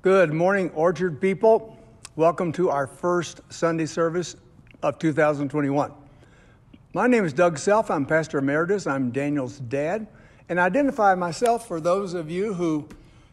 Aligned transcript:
Good 0.00 0.32
morning, 0.32 0.70
Orchard 0.76 1.20
people. 1.20 1.76
Welcome 2.14 2.52
to 2.52 2.70
our 2.70 2.86
first 2.86 3.40
Sunday 3.48 3.86
service 3.86 4.36
of 4.80 4.96
2021. 5.00 5.92
My 6.94 7.08
name 7.08 7.24
is 7.24 7.32
Doug 7.32 7.58
Self. 7.58 7.90
I'm 7.90 8.06
Pastor 8.06 8.38
Emeritus. 8.38 8.86
I'm 8.86 9.10
Daniel's 9.10 9.58
dad. 9.58 10.06
And 10.48 10.60
I 10.60 10.66
identify 10.66 11.16
myself 11.16 11.66
for 11.66 11.80
those 11.80 12.14
of 12.14 12.30
you 12.30 12.54
who 12.54 12.88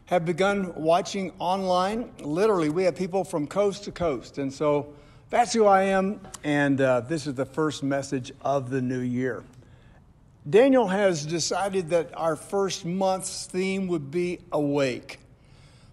have 0.06 0.24
begun 0.24 0.74
watching 0.74 1.32
online. 1.38 2.10
Literally, 2.18 2.68
we 2.68 2.82
have 2.82 2.96
people 2.96 3.22
from 3.22 3.46
coast 3.46 3.84
to 3.84 3.92
coast. 3.92 4.38
And 4.38 4.52
so 4.52 4.92
that's 5.30 5.52
who 5.52 5.66
I 5.66 5.84
am. 5.84 6.20
And 6.42 6.80
uh, 6.80 7.02
this 7.02 7.28
is 7.28 7.36
the 7.36 7.46
first 7.46 7.84
message 7.84 8.32
of 8.42 8.70
the 8.70 8.82
new 8.82 9.02
year. 9.02 9.44
Daniel 10.50 10.88
has 10.88 11.24
decided 11.24 11.90
that 11.90 12.10
our 12.16 12.34
first 12.34 12.84
month's 12.84 13.46
theme 13.46 13.86
would 13.86 14.10
be 14.10 14.40
awake. 14.50 15.20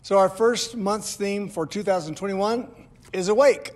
So, 0.04 0.18
our 0.18 0.28
first 0.28 0.76
month's 0.76 1.16
theme 1.16 1.48
for 1.48 1.66
2021 1.66 2.68
is 3.14 3.30
awake. 3.30 3.72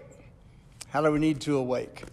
How 0.89 1.01
do 1.01 1.09
we 1.09 1.19
need 1.19 1.39
to 1.41 1.55
awake? 1.55 2.03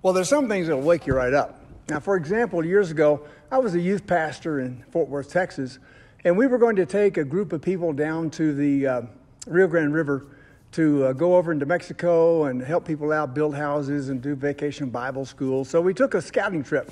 Well, 0.00 0.14
there's 0.14 0.30
some 0.30 0.48
things 0.48 0.68
that 0.68 0.76
will 0.76 0.82
wake 0.82 1.06
you 1.06 1.12
right 1.12 1.34
up. 1.34 1.62
Now, 1.90 2.00
for 2.00 2.16
example, 2.16 2.64
years 2.64 2.90
ago, 2.90 3.26
I 3.50 3.58
was 3.58 3.74
a 3.74 3.78
youth 3.78 4.06
pastor 4.06 4.60
in 4.60 4.82
Fort 4.90 5.10
Worth, 5.10 5.30
Texas, 5.30 5.78
and 6.24 6.34
we 6.34 6.46
were 6.46 6.56
going 6.56 6.76
to 6.76 6.86
take 6.86 7.18
a 7.18 7.24
group 7.24 7.52
of 7.52 7.60
people 7.60 7.92
down 7.92 8.30
to 8.30 8.54
the 8.54 8.86
uh, 8.86 9.02
Rio 9.46 9.66
Grande 9.66 9.92
River 9.92 10.28
to 10.70 11.04
uh, 11.04 11.12
go 11.12 11.36
over 11.36 11.52
into 11.52 11.66
Mexico 11.66 12.44
and 12.44 12.62
help 12.62 12.86
people 12.86 13.12
out, 13.12 13.34
build 13.34 13.54
houses, 13.54 14.08
and 14.08 14.22
do 14.22 14.34
vacation 14.34 14.88
Bible 14.88 15.26
school. 15.26 15.66
So 15.66 15.78
we 15.78 15.92
took 15.92 16.14
a 16.14 16.22
scouting 16.22 16.64
trip. 16.64 16.90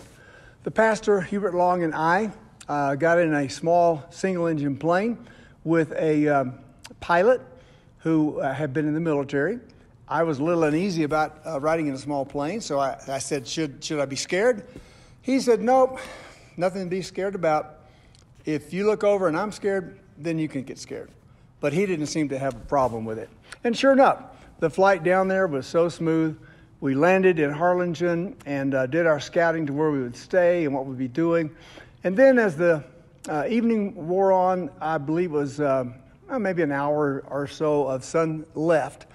The 0.64 0.70
pastor, 0.70 1.22
Hubert 1.22 1.55
Long, 1.55 1.84
and 1.84 1.95
I 1.95 2.30
uh, 2.69 2.97
got 2.97 3.19
in 3.19 3.33
a 3.33 3.48
small 3.48 4.05
single 4.11 4.47
engine 4.47 4.77
plane 4.77 5.16
with 5.64 5.92
a 5.92 6.28
um, 6.28 6.55
pilot 7.00 7.41
who 7.98 8.41
uh, 8.41 8.53
had 8.53 8.72
been 8.72 8.86
in 8.86 8.94
the 8.94 9.00
military. 9.00 9.58
I 10.08 10.22
was 10.22 10.39
a 10.39 10.44
little 10.44 10.64
uneasy 10.64 11.05
about 11.05 11.41
uh, 11.47 11.61
riding 11.61 11.86
in 11.86 11.94
a 11.94 11.98
small 11.98 12.25
plane, 12.25 12.61
so 12.61 12.80
I, 12.80 12.98
I 13.06 13.19
said, 13.19 13.47
should, 13.47 13.84
should 13.84 14.00
I 14.00 14.06
be 14.06 14.17
scared? 14.17 14.67
He 15.22 15.39
said, 15.39 15.61
Nope, 15.61 15.98
nothing 16.56 16.84
to 16.84 16.91
be 16.91 17.02
scared 17.02 17.34
about. 17.34 17.80
If 18.44 18.72
you 18.72 18.86
look 18.86 19.05
over 19.05 19.28
and 19.28 19.36
I'm 19.36 19.52
scared, 19.52 19.98
then 20.19 20.39
you 20.39 20.48
can 20.48 20.62
get 20.62 20.78
scared. 20.78 21.11
But 21.61 21.72
he 21.72 21.84
didn't 21.86 22.06
seem 22.06 22.28
to 22.30 22.39
have 22.39 22.56
a 22.56 22.61
problem 22.61 23.05
with 23.05 23.19
it. 23.19 23.28
And 23.64 23.77
sure 23.77 23.92
enough, 23.92 24.22
the 24.61 24.70
flight 24.70 25.05
down 25.05 25.28
there 25.28 25.47
was 25.47 25.67
so 25.67 25.89
smooth. 25.89 26.39
We 26.80 26.95
landed 26.95 27.39
in 27.39 27.50
Harlingen 27.50 28.36
and 28.47 28.74
uh, 28.74 28.86
did 28.86 29.06
our 29.06 29.20
scouting 29.20 29.67
to 29.67 29.72
where 29.72 29.91
we 29.91 30.00
would 30.00 30.17
stay 30.17 30.64
and 30.64 30.74
what 30.74 30.86
we'd 30.86 30.98
be 30.98 31.08
doing. 31.08 31.50
And 32.02 32.17
then 32.17 32.39
as 32.39 32.56
the 32.56 32.83
uh, 33.29 33.45
evening 33.49 34.09
wore 34.09 34.33
on, 34.33 34.71
I 34.81 34.99
believe 34.99 35.31
it 35.31 35.35
was 35.35 35.61
uh, 35.61 35.85
maybe 36.39 36.63
an 36.63 36.73
hour 36.73 37.25
or 37.29 37.47
so 37.47 37.87
of 37.87 38.05
sun 38.05 38.47
left. 38.55 39.07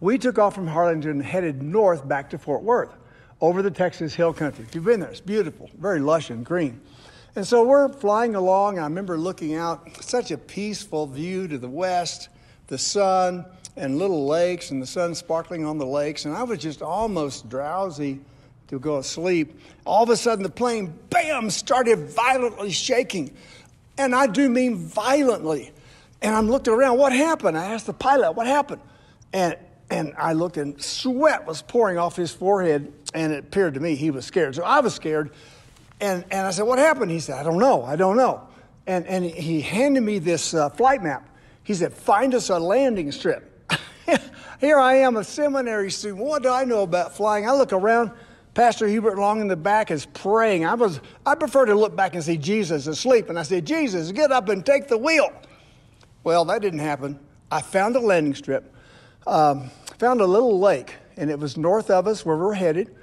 We 0.00 0.18
took 0.18 0.38
off 0.38 0.54
from 0.54 0.66
Harlingen 0.66 1.08
and 1.08 1.22
headed 1.22 1.62
north 1.62 2.06
back 2.06 2.30
to 2.30 2.38
Fort 2.38 2.62
Worth 2.62 2.94
over 3.40 3.62
the 3.62 3.70
Texas 3.70 4.14
Hill 4.14 4.32
Country. 4.32 4.64
If 4.64 4.74
you've 4.74 4.84
been 4.84 5.00
there, 5.00 5.10
it's 5.10 5.20
beautiful, 5.20 5.70
very 5.78 6.00
lush 6.00 6.30
and 6.30 6.44
green. 6.44 6.80
And 7.36 7.46
so 7.46 7.64
we're 7.64 7.88
flying 7.88 8.34
along. 8.34 8.78
I 8.78 8.84
remember 8.84 9.16
looking 9.16 9.54
out, 9.54 9.88
such 10.02 10.30
a 10.30 10.38
peaceful 10.38 11.06
view 11.06 11.48
to 11.48 11.58
the 11.58 11.68
west, 11.68 12.28
the 12.66 12.78
sun 12.78 13.44
and 13.76 13.98
little 13.98 14.26
lakes, 14.26 14.70
and 14.70 14.80
the 14.80 14.86
sun 14.86 15.14
sparkling 15.14 15.64
on 15.64 15.78
the 15.78 15.86
lakes. 15.86 16.26
And 16.26 16.36
I 16.36 16.44
was 16.44 16.58
just 16.58 16.80
almost 16.80 17.48
drowsy 17.48 18.20
to 18.68 18.78
go 18.78 18.98
to 18.98 19.02
sleep. 19.02 19.58
All 19.84 20.02
of 20.02 20.10
a 20.10 20.16
sudden, 20.16 20.42
the 20.42 20.50
plane, 20.50 20.98
bam, 21.10 21.50
started 21.50 22.10
violently 22.10 22.70
shaking. 22.70 23.34
And 23.98 24.14
I 24.14 24.26
do 24.26 24.48
mean 24.48 24.76
violently. 24.76 25.72
And 26.22 26.34
I'm 26.34 26.50
looking 26.50 26.72
around, 26.72 26.98
what 26.98 27.12
happened? 27.12 27.58
I 27.58 27.72
asked 27.72 27.86
the 27.86 27.92
pilot, 27.92 28.32
what 28.32 28.46
happened? 28.46 28.80
And, 29.32 29.56
and 29.90 30.14
I 30.16 30.32
looked, 30.32 30.56
and 30.56 30.80
sweat 30.82 31.46
was 31.46 31.62
pouring 31.62 31.98
off 31.98 32.16
his 32.16 32.32
forehead, 32.32 32.92
and 33.12 33.32
it 33.32 33.40
appeared 33.40 33.74
to 33.74 33.80
me 33.80 33.94
he 33.94 34.10
was 34.10 34.24
scared. 34.24 34.54
So 34.54 34.64
I 34.64 34.80
was 34.80 34.94
scared. 34.94 35.30
And, 36.00 36.24
and 36.30 36.46
I 36.46 36.50
said, 36.50 36.62
What 36.64 36.78
happened? 36.78 37.10
He 37.10 37.20
said, 37.20 37.38
I 37.38 37.42
don't 37.42 37.58
know. 37.58 37.82
I 37.82 37.96
don't 37.96 38.16
know. 38.16 38.46
And, 38.86 39.06
and 39.06 39.24
he 39.24 39.60
handed 39.60 40.02
me 40.02 40.18
this 40.18 40.54
uh, 40.54 40.68
flight 40.70 41.02
map. 41.02 41.28
He 41.62 41.74
said, 41.74 41.92
Find 41.92 42.34
us 42.34 42.50
a 42.50 42.58
landing 42.58 43.12
strip. 43.12 43.50
Here 44.60 44.78
I 44.78 44.96
am, 44.96 45.16
a 45.16 45.24
seminary 45.24 45.90
student. 45.90 46.24
What 46.24 46.42
do 46.42 46.50
I 46.50 46.64
know 46.64 46.82
about 46.82 47.16
flying? 47.16 47.48
I 47.48 47.52
look 47.52 47.72
around. 47.72 48.10
Pastor 48.54 48.86
Hubert 48.86 49.18
Long 49.18 49.40
in 49.40 49.48
the 49.48 49.56
back 49.56 49.90
is 49.90 50.06
praying. 50.06 50.64
I 50.64 50.74
was 50.74 51.00
I 51.26 51.34
prefer 51.34 51.64
to 51.66 51.74
look 51.74 51.96
back 51.96 52.14
and 52.14 52.22
see 52.22 52.36
Jesus 52.36 52.86
asleep. 52.86 53.28
And 53.28 53.38
I 53.38 53.42
said, 53.42 53.66
Jesus, 53.66 54.12
get 54.12 54.30
up 54.30 54.48
and 54.48 54.64
take 54.64 54.86
the 54.86 54.96
wheel. 54.96 55.30
Well, 56.22 56.44
that 56.46 56.62
didn't 56.62 56.78
happen. 56.78 57.18
I 57.50 57.60
found 57.62 57.96
a 57.96 58.00
landing 58.00 58.34
strip, 58.34 58.72
um, 59.26 59.70
found 59.98 60.20
a 60.20 60.26
little 60.26 60.58
lake, 60.58 60.94
and 61.16 61.30
it 61.30 61.38
was 61.38 61.56
north 61.56 61.90
of 61.90 62.06
us 62.06 62.24
where 62.24 62.36
we 62.36 62.44
we're 62.44 62.54
headed. 62.54 62.94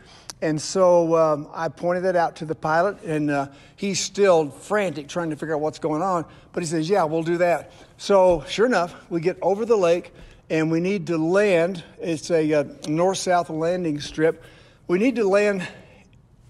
And 0.41 0.59
so 0.59 1.15
um, 1.15 1.47
I 1.53 1.67
pointed 1.67 2.05
that 2.05 2.15
out 2.15 2.37
to 2.37 2.45
the 2.45 2.55
pilot, 2.55 3.03
and 3.03 3.29
uh, 3.29 3.47
he's 3.75 3.99
still 3.99 4.49
frantic 4.49 5.07
trying 5.07 5.29
to 5.29 5.35
figure 5.35 5.53
out 5.53 5.61
what's 5.61 5.77
going 5.77 6.01
on. 6.01 6.25
But 6.51 6.63
he 6.63 6.67
says, 6.67 6.89
Yeah, 6.89 7.03
we'll 7.03 7.23
do 7.23 7.37
that. 7.37 7.71
So, 7.97 8.43
sure 8.47 8.65
enough, 8.65 8.95
we 9.11 9.21
get 9.21 9.37
over 9.41 9.65
the 9.65 9.77
lake, 9.77 10.13
and 10.49 10.71
we 10.71 10.79
need 10.79 11.07
to 11.07 11.17
land. 11.17 11.83
It's 11.99 12.31
a 12.31 12.53
uh, 12.53 12.63
north 12.87 13.19
south 13.19 13.51
landing 13.51 13.99
strip. 13.99 14.43
We 14.91 14.99
need 14.99 15.15
to 15.15 15.23
land 15.25 15.65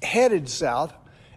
headed 0.02 0.50
south. 0.50 0.96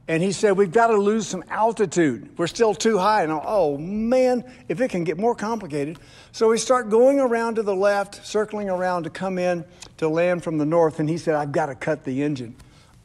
And 0.08 0.22
he 0.22 0.32
said, 0.32 0.56
We've 0.56 0.72
got 0.72 0.86
to 0.86 0.96
lose 0.96 1.26
some 1.28 1.44
altitude. 1.50 2.30
We're 2.38 2.46
still 2.46 2.74
too 2.74 2.96
high. 2.96 3.24
And 3.24 3.30
oh 3.30 3.76
man, 3.76 4.50
if 4.70 4.80
it 4.80 4.88
can 4.88 5.04
get 5.04 5.18
more 5.18 5.34
complicated. 5.34 5.98
So 6.32 6.48
we 6.48 6.56
start 6.56 6.88
going 6.88 7.20
around 7.20 7.56
to 7.56 7.62
the 7.62 7.76
left, 7.76 8.24
circling 8.24 8.70
around 8.70 9.02
to 9.02 9.10
come 9.10 9.36
in 9.36 9.66
to 9.98 10.08
land 10.08 10.42
from 10.42 10.56
the 10.56 10.64
north. 10.64 10.98
And 10.98 11.06
he 11.06 11.18
said, 11.18 11.34
I've 11.34 11.52
got 11.52 11.66
to 11.66 11.74
cut 11.74 12.04
the 12.04 12.22
engine. 12.22 12.56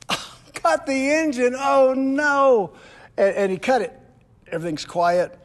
cut 0.53 0.85
the 0.85 1.11
engine. 1.11 1.53
Oh 1.57 1.93
no. 1.93 2.71
And, 3.17 3.35
and 3.35 3.51
he 3.51 3.57
cut 3.57 3.81
it. 3.81 3.99
Everything's 4.49 4.85
quiet, 4.85 5.37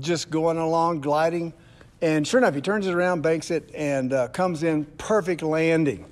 just 0.00 0.30
going 0.30 0.56
along, 0.56 1.02
gliding. 1.02 1.52
And 2.00 2.26
sure 2.26 2.38
enough, 2.38 2.54
he 2.54 2.62
turns 2.62 2.86
it 2.86 2.94
around, 2.94 3.20
banks 3.20 3.50
it, 3.50 3.70
and 3.74 4.14
uh, 4.14 4.28
comes 4.28 4.62
in 4.62 4.86
perfect 4.96 5.42
landing. 5.42 6.06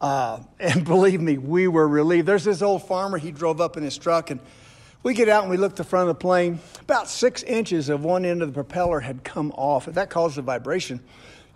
Uh, 0.00 0.40
and 0.60 0.84
believe 0.84 1.20
me, 1.20 1.38
we 1.38 1.68
were 1.68 1.86
relieved. 1.86 2.26
There's 2.26 2.44
this 2.44 2.62
old 2.62 2.86
farmer, 2.86 3.18
he 3.18 3.32
drove 3.32 3.60
up 3.60 3.76
in 3.76 3.82
his 3.82 3.98
truck, 3.98 4.30
and 4.30 4.40
we 5.02 5.14
get 5.14 5.28
out 5.28 5.42
and 5.42 5.50
we 5.50 5.56
look 5.56 5.76
the 5.76 5.84
front 5.84 6.08
of 6.08 6.16
the 6.16 6.20
plane. 6.20 6.58
About 6.80 7.08
six 7.08 7.42
inches 7.42 7.88
of 7.88 8.04
one 8.04 8.24
end 8.24 8.42
of 8.42 8.48
the 8.48 8.54
propeller 8.54 9.00
had 9.00 9.24
come 9.24 9.52
off, 9.52 9.86
and 9.86 9.94
that 9.96 10.10
caused 10.10 10.38
a 10.38 10.42
vibration. 10.42 11.00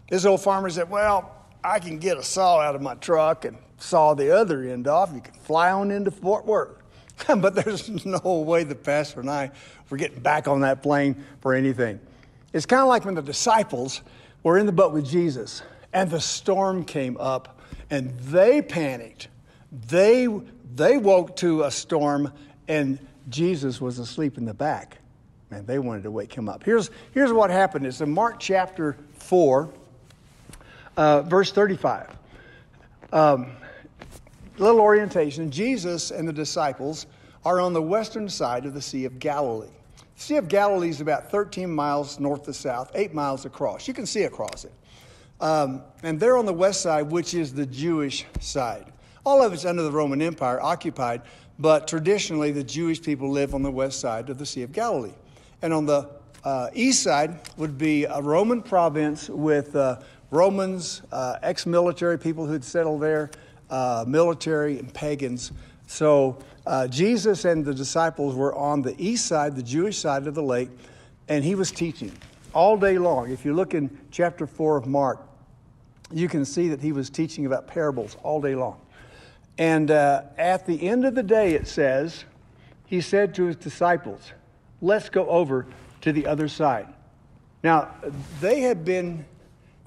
This 0.09 0.25
old 0.25 0.43
farmer 0.43 0.71
said, 0.71 0.91
Well, 0.91 1.35
I 1.65 1.79
can 1.79 1.99
get 1.99 2.19
a 2.19 2.23
saw 2.23 2.61
out 2.61 2.75
of 2.75 2.83
my 2.83 2.95
truck 2.95 3.45
and 3.45 3.57
saw 3.79 4.15
the 4.15 4.37
other 4.37 4.63
end 4.63 4.87
off. 4.87 5.11
You 5.15 5.21
can 5.21 5.35
fly 5.35 5.71
on 5.71 5.91
into 5.91 6.11
Fort 6.11 6.45
Worth. 6.45 6.83
but 7.37 7.55
there's 7.55 8.05
no 8.05 8.45
way 8.47 8.65
the 8.65 8.75
pastor 8.75 9.21
and 9.21 9.31
I 9.31 9.51
were 9.91 9.97
getting 9.97 10.21
back 10.21 10.49
on 10.49 10.61
that 10.61 10.83
plane 10.83 11.25
for 11.41 11.55
anything. 11.55 12.01
It's 12.53 12.67
kind 12.67 12.83
of 12.83 12.89
like 12.89 13.05
when 13.05 13.15
the 13.15 13.23
disciples 13.23 14.03
were 14.43 14.59
in 14.59 14.67
the 14.67 14.73
boat 14.73 14.93
with 14.93 15.07
Jesus 15.07 15.63
and 15.93 16.11
the 16.11 16.21
storm 16.21 16.85
came 16.85 17.17
up 17.19 17.61
and 17.93 18.19
they 18.21 18.63
panicked. 18.63 19.29
They, 19.89 20.27
they 20.75 20.97
woke 20.97 21.37
to 21.37 21.65
a 21.65 21.71
storm, 21.71 22.33
and 22.67 22.99
Jesus 23.29 23.83
was 23.83 23.99
asleep 23.99 24.39
in 24.39 24.47
the 24.47 24.55
back. 24.55 24.97
And 25.51 25.67
they 25.67 25.79
wanted 25.79 26.05
to 26.05 26.11
wake 26.11 26.33
him 26.33 26.49
up. 26.49 26.65
Here's, 26.65 26.91
here's 27.13 27.35
what 27.35 27.51
happened. 27.51 27.85
It's 27.85 28.01
in 28.01 28.11
Mark 28.11 28.41
chapter 28.41 28.97
4, 29.19 29.69
uh, 30.97 31.23
verse 31.23 31.53
35. 31.53 32.17
Um, 33.13 33.53
little 34.57 34.81
orientation. 34.81 35.51
Jesus 35.51 36.11
and 36.11 36.27
the 36.27 36.33
disciples 36.33 37.05
are 37.45 37.61
on 37.61 37.75
the 37.75 37.83
western 37.83 38.27
side 38.27 38.65
of 38.65 38.73
the 38.73 38.81
Sea 38.81 39.05
of 39.05 39.19
Galilee. 39.19 39.69
The 40.17 40.23
Sea 40.23 40.37
of 40.37 40.49
Galilee 40.49 40.89
is 40.89 41.03
about 41.03 41.31
13 41.31 41.71
miles 41.71 42.19
north 42.19 42.45
to 42.45 42.55
south, 42.55 42.91
8 42.95 43.13
miles 43.13 43.45
across. 43.45 43.87
You 43.87 43.93
can 43.93 44.07
see 44.07 44.23
across 44.23 44.65
it. 44.65 44.73
Um, 45.43 45.83
and 46.05 46.21
they're 46.21 46.37
on 46.37 46.47
the 46.47 46.55
west 46.55 46.83
side, 46.83 47.11
which 47.11 47.35
is 47.35 47.53
the 47.53 47.67
Jewish 47.67 48.25
side. 48.39 48.87
All 49.27 49.43
of 49.43 49.53
it's 49.53 49.65
under 49.65 49.83
the 49.83 49.91
Roman 49.91 50.23
Empire, 50.23 50.61
occupied, 50.63 51.23
but 51.59 51.89
traditionally 51.89 52.53
the 52.53 52.63
Jewish 52.63 53.03
people 53.03 53.29
live 53.29 53.53
on 53.53 53.63
the 53.63 53.71
west 53.71 53.99
side 53.99 54.31
of 54.31 54.39
the 54.39 54.47
Sea 54.47 54.63
of 54.63 54.73
Galilee. 54.73 55.13
And 55.61 55.73
on 55.73 55.85
the 55.85 56.09
uh, 56.45 56.71
east 56.75 57.03
side 57.03 57.41
would 57.57 57.77
be 57.77 58.05
a 58.05 58.21
Roman 58.23 58.63
province 58.63 59.29
with 59.29 59.75
uh, 59.75 60.01
Romans, 60.31 61.03
uh, 61.11 61.39
ex 61.43 61.67
military 61.67 62.19
people 62.19 62.47
who'd 62.47 62.65
settled 62.65 63.03
there, 63.03 63.31
uh, 63.69 64.05
military, 64.07 64.79
and 64.79 64.95
pagans. 64.95 65.51
So 65.89 66.39
uh, 66.67 66.87
Jesus 66.87 67.45
and 67.45 67.65
the 67.65 67.75
disciples 67.75 68.37
were 68.37 68.55
on 68.55 68.83
the 68.83 68.95
east 68.97 69.27
side, 69.27 69.57
the 69.57 69.63
Jewish 69.63 69.99
side 69.99 70.29
of 70.29 70.37
the 70.37 70.43
lake, 70.43 70.71
and 71.29 71.45
he 71.45 71.57
was 71.57 71.73
teaching 71.73 72.13
all 72.55 72.77
day 72.77 72.97
long. 72.97 73.31
If 73.31 73.45
you 73.45 73.55
look 73.55 73.75
in 73.75 73.91
chapter 74.11 74.47
4 74.47 74.77
of 74.77 74.87
Mark, 74.87 75.21
you 76.13 76.29
can 76.29 76.45
see 76.45 76.69
that 76.69 76.81
he 76.81 76.93
was 76.93 77.11
teaching 77.11 77.47
about 77.47 77.67
parables 77.67 78.17
all 78.23 78.41
day 78.41 78.55
long. 78.55 78.81
And 79.59 79.91
uh, 79.91 80.23
at 80.39 80.67
the 80.67 80.89
end 80.89 81.05
of 81.05 81.15
the 81.15 81.23
day, 81.23 81.55
it 81.55 81.67
says, 81.67 82.25
he 82.87 83.01
said 83.01 83.35
to 83.37 83.45
his 83.45 83.57
disciples, 83.57 84.33
Let's 84.81 85.09
go 85.09 85.29
over 85.29 85.67
to 86.01 86.13
the 86.13 86.27
other 86.27 86.49
side. 86.49 86.89
Now, 87.63 87.91
they 88.41 88.61
had 88.61 88.85
been 88.85 89.25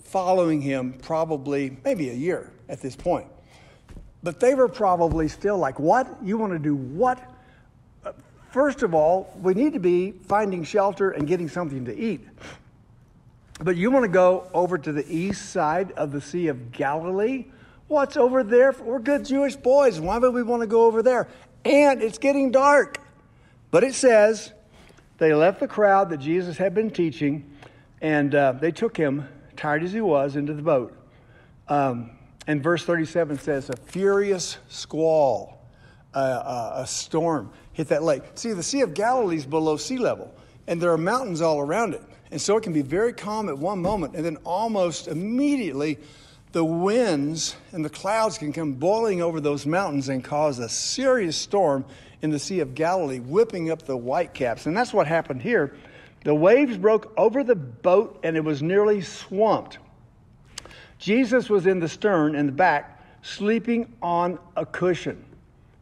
following 0.01 0.61
him 0.61 0.93
probably 1.01 1.77
maybe 1.83 2.09
a 2.09 2.13
year 2.13 2.51
at 2.69 2.81
this 2.81 2.95
point. 2.95 3.27
But 4.23 4.39
they 4.39 4.55
were 4.55 4.69
probably 4.69 5.27
still 5.27 5.57
like, 5.57 5.79
What? 5.79 6.07
You 6.23 6.37
want 6.37 6.53
to 6.53 6.59
do 6.59 6.75
what? 6.75 7.19
Uh, 8.03 8.13
First 8.51 8.83
of 8.83 8.93
all, 8.93 9.33
we 9.41 9.53
need 9.53 9.73
to 9.73 9.79
be 9.79 10.11
finding 10.11 10.63
shelter 10.63 11.11
and 11.11 11.27
getting 11.27 11.49
something 11.49 11.83
to 11.85 11.95
eat. 11.97 12.25
But 13.61 13.77
you 13.77 13.89
want 13.89 14.03
to 14.03 14.09
go 14.09 14.49
over 14.53 14.77
to 14.77 14.91
the 14.91 15.05
east 15.09 15.51
side 15.51 15.93
of 15.93 16.11
the 16.11 16.19
Sea 16.19 16.47
of 16.47 16.71
Galilee? 16.71 17.45
What's 17.87 18.17
over 18.17 18.43
there? 18.43 18.73
We're 18.73 18.99
good 18.99 19.23
Jewish 19.23 19.55
boys. 19.55 19.99
Why 19.99 20.17
would 20.17 20.33
we 20.33 20.43
want 20.43 20.61
to 20.61 20.67
go 20.67 20.85
over 20.85 21.01
there? 21.01 21.29
And 21.63 22.01
it's 22.01 22.17
getting 22.17 22.51
dark. 22.51 22.99
But 23.71 23.83
it 23.83 23.93
says 23.93 24.51
they 25.17 25.33
left 25.33 25.61
the 25.61 25.67
crowd 25.67 26.09
that 26.09 26.17
Jesus 26.17 26.57
had 26.57 26.73
been 26.73 26.89
teaching, 26.89 27.49
and 28.01 28.35
uh, 28.35 28.53
they 28.53 28.71
took 28.71 28.97
him, 28.97 29.27
tired 29.55 29.83
as 29.83 29.93
he 29.93 30.01
was, 30.01 30.35
into 30.35 30.53
the 30.53 30.61
boat. 30.61 30.97
Um, 31.69 32.11
and 32.47 32.61
verse 32.61 32.83
37 32.83 33.39
says, 33.39 33.69
A 33.69 33.77
furious 33.77 34.57
squall, 34.67 35.61
uh, 36.13 36.17
uh, 36.17 36.73
a 36.83 36.87
storm 36.87 37.51
hit 37.71 37.87
that 37.87 38.03
lake. 38.03 38.23
See, 38.35 38.51
the 38.51 38.63
Sea 38.63 38.81
of 38.81 38.93
Galilee 38.93 39.37
is 39.37 39.45
below 39.45 39.77
sea 39.77 39.97
level, 39.97 40.33
and 40.67 40.81
there 40.81 40.91
are 40.91 40.97
mountains 40.97 41.41
all 41.41 41.59
around 41.59 41.93
it. 41.93 42.03
And 42.31 42.41
so 42.41 42.57
it 42.57 42.63
can 42.63 42.73
be 42.73 42.81
very 42.81 43.13
calm 43.13 43.49
at 43.49 43.57
one 43.57 43.81
moment, 43.81 44.15
and 44.15 44.25
then 44.25 44.37
almost 44.43 45.07
immediately, 45.07 45.99
the 46.51 46.63
winds 46.63 47.55
and 47.71 47.83
the 47.83 47.89
clouds 47.89 48.37
can 48.37 48.53
come 48.53 48.73
boiling 48.73 49.21
over 49.21 49.39
those 49.39 49.65
mountains 49.65 50.09
and 50.09 50.23
cause 50.23 50.59
a 50.59 50.69
serious 50.69 51.35
storm 51.35 51.85
in 52.21 52.31
the 52.31 52.39
Sea 52.39 52.61
of 52.61 52.75
Galilee, 52.75 53.19
whipping 53.19 53.69
up 53.69 53.83
the 53.83 53.97
whitecaps. 53.97 54.65
And 54.65 54.75
that's 54.75 54.93
what 54.93 55.05
happened 55.05 55.41
here. 55.41 55.75
The 56.23 56.33
waves 56.33 56.77
broke 56.77 57.13
over 57.17 57.43
the 57.43 57.55
boat, 57.55 58.19
and 58.23 58.35
it 58.35 58.43
was 58.43 58.63
nearly 58.63 59.01
swamped. 59.01 59.77
Jesus 60.97 61.49
was 61.49 61.67
in 61.67 61.79
the 61.79 61.87
stern 61.87 62.35
in 62.35 62.47
the 62.47 62.51
back, 62.51 63.03
sleeping 63.21 63.93
on 64.01 64.39
a 64.55 64.65
cushion. 64.65 65.23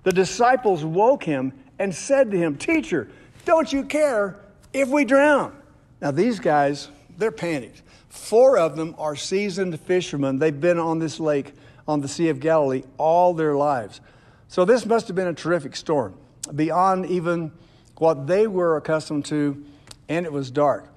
The 0.03 0.11
disciples 0.11 0.83
woke 0.83 1.23
him 1.23 1.53
and 1.79 1.93
said 1.93 2.31
to 2.31 2.37
him, 2.37 2.57
Teacher, 2.57 3.09
don't 3.45 3.71
you 3.71 3.83
care 3.85 4.39
if 4.73 4.89
we 4.89 5.05
drown? 5.05 5.55
Now, 6.03 6.11
these 6.11 6.37
guys, 6.37 6.89
they're 7.17 7.31
panicked. 7.31 7.81
Four 8.09 8.57
of 8.57 8.75
them 8.75 8.93
are 8.97 9.15
seasoned 9.15 9.79
fishermen. 9.79 10.37
They've 10.37 10.59
been 10.59 10.77
on 10.77 10.99
this 10.99 11.17
lake 11.17 11.53
on 11.87 12.01
the 12.01 12.09
Sea 12.09 12.27
of 12.27 12.41
Galilee 12.41 12.83
all 12.97 13.33
their 13.33 13.55
lives. 13.55 14.01
So, 14.49 14.65
this 14.65 14.85
must 14.85 15.07
have 15.07 15.15
been 15.15 15.29
a 15.29 15.33
terrific 15.33 15.77
storm, 15.77 16.15
beyond 16.53 17.05
even 17.05 17.53
what 17.99 18.27
they 18.27 18.47
were 18.47 18.75
accustomed 18.75 19.23
to, 19.27 19.63
and 20.09 20.25
it 20.25 20.33
was 20.33 20.51
dark. 20.51 20.89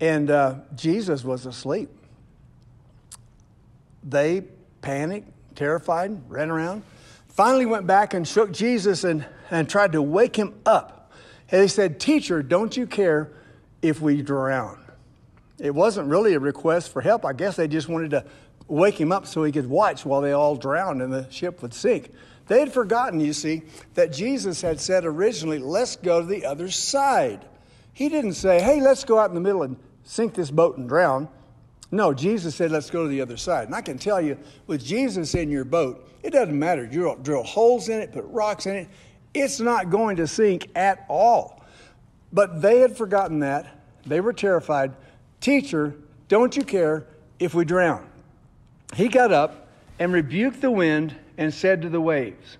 And 0.00 0.30
uh, 0.30 0.58
Jesus 0.76 1.24
was 1.24 1.46
asleep. 1.46 1.88
They 4.04 4.42
panicked, 4.82 5.56
terrified, 5.56 6.30
ran 6.30 6.50
around. 6.50 6.84
Finally, 7.26 7.66
went 7.66 7.88
back 7.88 8.14
and 8.14 8.26
shook 8.26 8.52
Jesus 8.52 9.02
and, 9.02 9.26
and 9.50 9.68
tried 9.68 9.90
to 9.92 10.00
wake 10.00 10.36
him 10.36 10.54
up. 10.64 11.10
And 11.50 11.60
they 11.60 11.66
said, 11.66 11.98
Teacher, 11.98 12.40
don't 12.40 12.76
you 12.76 12.86
care 12.86 13.32
if 13.84 14.00
we 14.00 14.22
drown? 14.22 14.80
It 15.58 15.74
wasn't 15.74 16.08
really 16.08 16.34
a 16.34 16.40
request 16.40 16.92
for 16.92 17.00
help. 17.00 17.24
I 17.24 17.32
guess 17.32 17.56
they 17.56 17.68
just 17.68 17.88
wanted 17.88 18.10
to 18.10 18.24
wake 18.66 19.00
him 19.00 19.12
up 19.12 19.26
so 19.26 19.44
he 19.44 19.52
could 19.52 19.68
watch 19.68 20.04
while 20.04 20.20
they 20.20 20.32
all 20.32 20.56
drowned 20.56 21.02
and 21.02 21.12
the 21.12 21.30
ship 21.30 21.62
would 21.62 21.74
sink. 21.74 22.10
They 22.46 22.60
had 22.60 22.72
forgotten, 22.72 23.20
you 23.20 23.32
see, 23.32 23.62
that 23.94 24.12
Jesus 24.12 24.60
had 24.60 24.80
said 24.80 25.04
originally, 25.04 25.58
Let's 25.58 25.96
go 25.96 26.20
to 26.20 26.26
the 26.26 26.44
other 26.44 26.70
side. 26.70 27.44
He 27.92 28.08
didn't 28.08 28.34
say, 28.34 28.60
Hey, 28.60 28.80
let's 28.80 29.04
go 29.04 29.18
out 29.18 29.28
in 29.28 29.34
the 29.34 29.40
middle 29.40 29.62
and 29.62 29.76
sink 30.02 30.34
this 30.34 30.50
boat 30.50 30.76
and 30.76 30.88
drown. 30.88 31.28
No, 31.90 32.12
Jesus 32.12 32.56
said, 32.56 32.72
let's 32.72 32.90
go 32.90 33.04
to 33.04 33.08
the 33.08 33.20
other 33.20 33.36
side. 33.36 33.66
And 33.66 33.74
I 33.74 33.80
can 33.80 33.98
tell 33.98 34.20
you, 34.20 34.36
with 34.66 34.84
Jesus 34.84 35.34
in 35.34 35.48
your 35.48 35.64
boat, 35.64 36.10
it 36.24 36.30
doesn't 36.30 36.58
matter. 36.58 36.84
You 36.90 37.02
don't 37.02 37.22
drill 37.22 37.44
holes 37.44 37.88
in 37.88 38.00
it, 38.00 38.12
put 38.12 38.24
rocks 38.24 38.66
in 38.66 38.74
it, 38.74 38.88
it's 39.32 39.60
not 39.60 39.90
going 39.90 40.16
to 40.16 40.26
sink 40.26 40.70
at 40.74 41.04
all. 41.08 41.64
But 42.32 42.60
they 42.60 42.80
had 42.80 42.96
forgotten 42.96 43.40
that. 43.40 43.73
They 44.06 44.20
were 44.20 44.32
terrified. 44.32 44.92
Teacher, 45.40 45.94
don't 46.28 46.56
you 46.56 46.62
care 46.62 47.06
if 47.38 47.54
we 47.54 47.64
drown? 47.64 48.06
He 48.94 49.08
got 49.08 49.32
up 49.32 49.68
and 49.98 50.12
rebuked 50.12 50.60
the 50.60 50.70
wind 50.70 51.14
and 51.38 51.52
said 51.52 51.82
to 51.82 51.88
the 51.88 52.00
waves, 52.00 52.58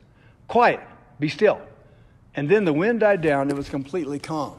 Quiet, 0.48 0.80
be 1.18 1.28
still. 1.28 1.60
And 2.34 2.48
then 2.48 2.64
the 2.64 2.72
wind 2.72 3.00
died 3.00 3.22
down. 3.22 3.48
It 3.50 3.56
was 3.56 3.68
completely 3.68 4.18
calm. 4.18 4.58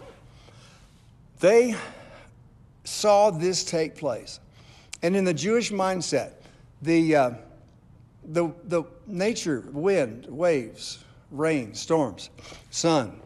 They 1.40 1.76
saw 2.84 3.32
this 3.32 3.64
take 3.64 3.96
place. 3.96 4.40
And 5.04 5.16
in 5.16 5.26
the 5.26 5.34
Jewish 5.34 5.72
mindset, 5.72 6.32
the, 6.82 7.16
uh, 7.16 7.32
the, 8.24 8.50
the 8.66 8.84
nature, 9.08 9.64
wind, 9.72 10.26
waves, 10.28 11.04
rain, 11.32 11.74
storms, 11.74 12.30
sun, 12.72 13.20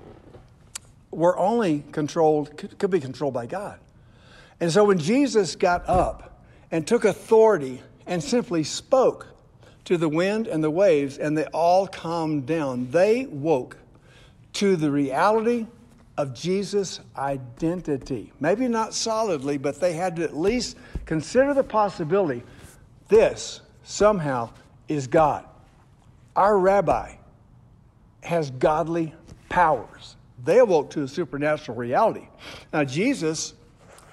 were 1.12 1.38
only 1.38 1.84
controlled, 1.92 2.56
could, 2.58 2.92
be 2.92 3.00
controlled 3.00 3.34
by 3.34 3.46
God. 3.46 3.80
And 4.60 4.72
so 4.72 4.86
when 4.86 5.00
Jesus 5.00 5.56
got 5.56 5.88
up 5.88 6.44
and 6.72 6.86
took 6.86 7.06
authority 7.06 7.82
and 8.06 8.24
simply 8.24 8.64
spoke 8.64 9.28
to 9.86 9.98
the 9.98 10.10
wind 10.10 10.48
and 10.48 10.64
the 10.64 10.70
waves, 10.70 11.18
and 11.18 11.38
they 11.38 11.46
all 11.46 11.88
calmed 11.88 12.46
down, 12.46 12.92
they 12.92 13.26
woke 13.26 13.78
to 14.54 14.76
the 14.76 14.92
reality 14.92 15.66
of 16.18 16.34
Jesus' 16.34 17.00
identity. 17.18 18.32
Maybe 18.40 18.68
not 18.68 18.94
solidly, 18.94 19.58
but 19.58 19.80
they 19.80 19.94
had 19.94 20.18
to 20.18 20.24
at 20.24 20.36
least 20.36 20.78
consider 21.06 21.54
the 21.54 21.64
possibility 21.64 22.44
this 23.08 23.62
somehow 23.84 24.50
is 24.88 25.08
God. 25.08 25.46
Our 26.36 26.60
rabbi 26.60 27.16
has 28.22 28.52
godly 28.52 29.14
powers. 29.48 30.16
They 30.44 30.60
awoke 30.60 30.90
to 30.92 31.04
a 31.04 31.08
supernatural 31.08 31.78
reality. 31.78 32.28
Now, 32.72 32.84
Jesus, 32.84 33.54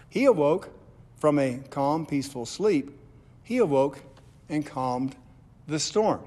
he 0.09 0.25
awoke 0.25 0.69
from 1.17 1.39
a 1.39 1.61
calm, 1.71 2.07
peaceful 2.07 2.47
sleep. 2.47 2.99
He 3.43 3.59
awoke 3.59 3.99
and 4.49 4.65
calmed 4.65 5.17
the 5.67 5.79
storm. 5.79 6.21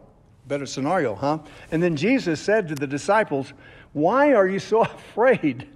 Better 0.48 0.66
scenario, 0.66 1.16
huh? 1.16 1.40
And 1.72 1.82
then 1.82 1.96
Jesus 1.96 2.40
said 2.40 2.68
to 2.70 2.76
the 2.76 2.88
disciples, 2.88 3.54
Why 3.94 4.34
are 4.34 4.48
you 4.48 4.60
so 4.60 4.82
afraid? 4.82 5.68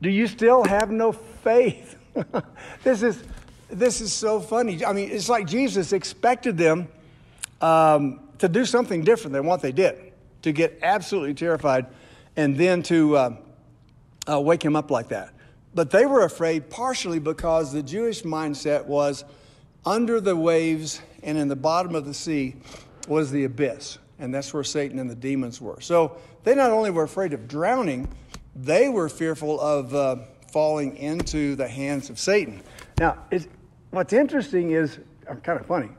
Do 0.00 0.08
you 0.08 0.26
still 0.26 0.64
have 0.64 0.90
no 0.90 1.12
faith? 1.12 1.96
this, 2.84 3.02
is, 3.02 3.22
this 3.68 4.00
is 4.00 4.12
so 4.12 4.40
funny. 4.40 4.84
I 4.84 4.92
mean, 4.92 5.10
it's 5.10 5.28
like 5.28 5.46
Jesus 5.46 5.92
expected 5.92 6.56
them 6.56 6.88
um, 7.60 8.20
to 8.38 8.48
do 8.48 8.64
something 8.64 9.02
different 9.02 9.32
than 9.32 9.44
what 9.44 9.60
they 9.60 9.72
did, 9.72 10.12
to 10.42 10.52
get 10.52 10.78
absolutely 10.82 11.34
terrified, 11.34 11.86
and 12.36 12.56
then 12.56 12.82
to 12.84 13.16
uh, 13.16 13.36
uh, 14.30 14.40
wake 14.40 14.64
him 14.64 14.76
up 14.76 14.90
like 14.90 15.08
that. 15.08 15.32
But 15.74 15.90
they 15.90 16.06
were 16.06 16.24
afraid 16.24 16.70
partially 16.70 17.18
because 17.18 17.72
the 17.72 17.82
Jewish 17.82 18.22
mindset 18.22 18.86
was 18.86 19.24
under 19.84 20.20
the 20.20 20.36
waves 20.36 21.00
and 21.22 21.38
in 21.38 21.48
the 21.48 21.56
bottom 21.56 21.94
of 21.94 22.04
the 22.04 22.14
sea 22.14 22.56
was 23.06 23.30
the 23.30 23.44
abyss. 23.44 23.98
And 24.18 24.34
that's 24.34 24.52
where 24.52 24.64
Satan 24.64 24.98
and 24.98 25.08
the 25.08 25.14
demons 25.14 25.60
were. 25.60 25.80
So 25.80 26.16
they 26.44 26.54
not 26.54 26.70
only 26.70 26.90
were 26.90 27.04
afraid 27.04 27.32
of 27.32 27.46
drowning, 27.46 28.08
they 28.56 28.88
were 28.88 29.08
fearful 29.08 29.60
of 29.60 29.94
uh, 29.94 30.16
falling 30.52 30.96
into 30.96 31.54
the 31.54 31.68
hands 31.68 32.10
of 32.10 32.18
Satan. 32.18 32.62
Now, 32.98 33.18
what's 33.90 34.12
interesting 34.12 34.72
is 34.72 34.98
kind 35.42 35.60
of 35.60 35.66
funny. 35.66 35.90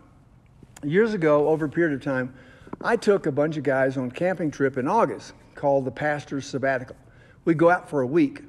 Years 0.83 1.13
ago, 1.13 1.47
over 1.47 1.65
a 1.65 1.69
period 1.69 1.93
of 1.93 2.03
time, 2.03 2.33
I 2.81 2.95
took 2.95 3.25
a 3.25 3.31
bunch 3.31 3.57
of 3.57 3.63
guys 3.63 3.97
on 3.97 4.07
a 4.07 4.11
camping 4.11 4.51
trip 4.51 4.77
in 4.77 4.87
August 4.87 5.33
called 5.55 5.85
the 5.85 5.91
Pastor's 5.91 6.45
Sabbatical. 6.45 6.95
We'd 7.45 7.57
go 7.57 7.69
out 7.69 7.89
for 7.89 8.01
a 8.01 8.07
week 8.07 8.43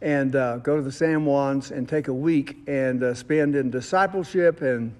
and 0.00 0.34
uh, 0.34 0.58
go 0.58 0.76
to 0.76 0.82
the 0.82 0.92
San 0.92 1.24
Juans 1.24 1.70
and 1.70 1.88
take 1.88 2.08
a 2.08 2.14
week 2.14 2.58
and 2.66 3.02
uh, 3.02 3.14
spend 3.14 3.54
in 3.54 3.70
discipleship 3.70 4.62
and 4.62 4.94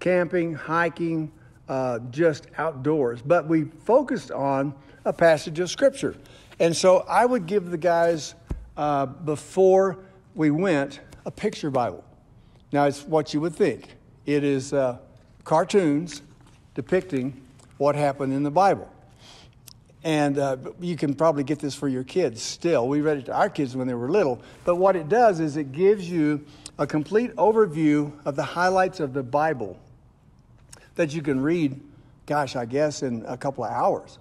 camping, 0.00 0.54
hiking, 0.54 1.32
uh, 1.68 1.98
just 2.10 2.46
outdoors. 2.58 3.22
But 3.22 3.48
we 3.48 3.64
focused 3.64 4.30
on 4.30 4.74
a 5.04 5.12
passage 5.12 5.58
of 5.60 5.70
Scripture. 5.70 6.14
And 6.60 6.76
so 6.76 7.04
I 7.08 7.26
would 7.26 7.46
give 7.46 7.70
the 7.70 7.78
guys, 7.78 8.34
uh, 8.76 9.06
before 9.06 9.98
we 10.34 10.50
went, 10.50 11.00
a 11.24 11.30
picture 11.30 11.70
Bible. 11.70 12.04
Now, 12.72 12.84
it's 12.84 13.04
what 13.04 13.32
you 13.32 13.40
would 13.40 13.54
think 13.54 13.96
it 14.26 14.44
is 14.44 14.72
uh, 14.72 14.98
cartoons 15.44 16.22
depicting 16.74 17.40
what 17.78 17.94
happened 17.94 18.32
in 18.32 18.42
the 18.42 18.50
Bible. 18.50 18.90
And 20.04 20.38
uh, 20.38 20.58
you 20.80 20.96
can 20.96 21.14
probably 21.14 21.44
get 21.44 21.58
this 21.58 21.74
for 21.74 21.88
your 21.88 22.04
kids 22.04 22.42
still. 22.42 22.86
We 22.88 23.00
read 23.00 23.18
it 23.18 23.26
to 23.26 23.34
our 23.34 23.48
kids 23.48 23.74
when 23.74 23.88
they 23.88 23.94
were 23.94 24.10
little. 24.10 24.40
But 24.64 24.76
what 24.76 24.96
it 24.96 25.08
does 25.08 25.40
is 25.40 25.56
it 25.56 25.72
gives 25.72 26.08
you 26.08 26.44
a 26.78 26.86
complete 26.86 27.34
overview 27.36 28.12
of 28.26 28.36
the 28.36 28.42
highlights 28.42 29.00
of 29.00 29.14
the 29.14 29.22
Bible 29.22 29.78
that 30.96 31.14
you 31.14 31.22
can 31.22 31.40
read, 31.40 31.80
gosh, 32.26 32.54
I 32.54 32.66
guess, 32.66 33.02
in 33.02 33.24
a 33.26 33.36
couple 33.36 33.64
of 33.64 33.72
hours. 33.72 34.18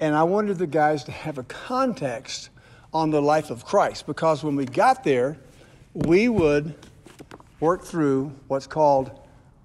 And 0.00 0.14
I 0.14 0.22
wanted 0.22 0.58
the 0.58 0.66
guys 0.66 1.04
to 1.04 1.12
have 1.12 1.38
a 1.38 1.44
context 1.44 2.50
on 2.92 3.10
the 3.10 3.22
life 3.22 3.50
of 3.50 3.64
Christ 3.64 4.06
because 4.06 4.44
when 4.44 4.56
we 4.56 4.66
got 4.66 5.02
there, 5.02 5.38
we 5.94 6.28
would 6.28 6.74
work 7.60 7.84
through 7.84 8.32
what's 8.48 8.66
called 8.66 9.12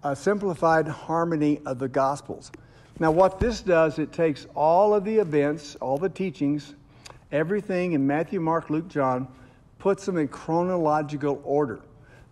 a 0.03 0.15
simplified 0.15 0.88
harmony 0.88 1.59
of 1.65 1.79
the 1.79 1.88
Gospels. 1.88 2.51
Now, 2.99 3.11
what 3.11 3.39
this 3.39 3.61
does, 3.61 3.99
it 3.99 4.11
takes 4.11 4.47
all 4.55 4.93
of 4.93 5.03
the 5.03 5.17
events, 5.17 5.75
all 5.75 5.97
the 5.97 6.09
teachings, 6.09 6.73
everything 7.31 7.91
in 7.91 8.07
Matthew, 8.07 8.39
Mark, 8.39 8.71
Luke, 8.71 8.87
John, 8.87 9.27
puts 9.77 10.05
them 10.05 10.17
in 10.17 10.27
chronological 10.27 11.39
order. 11.43 11.79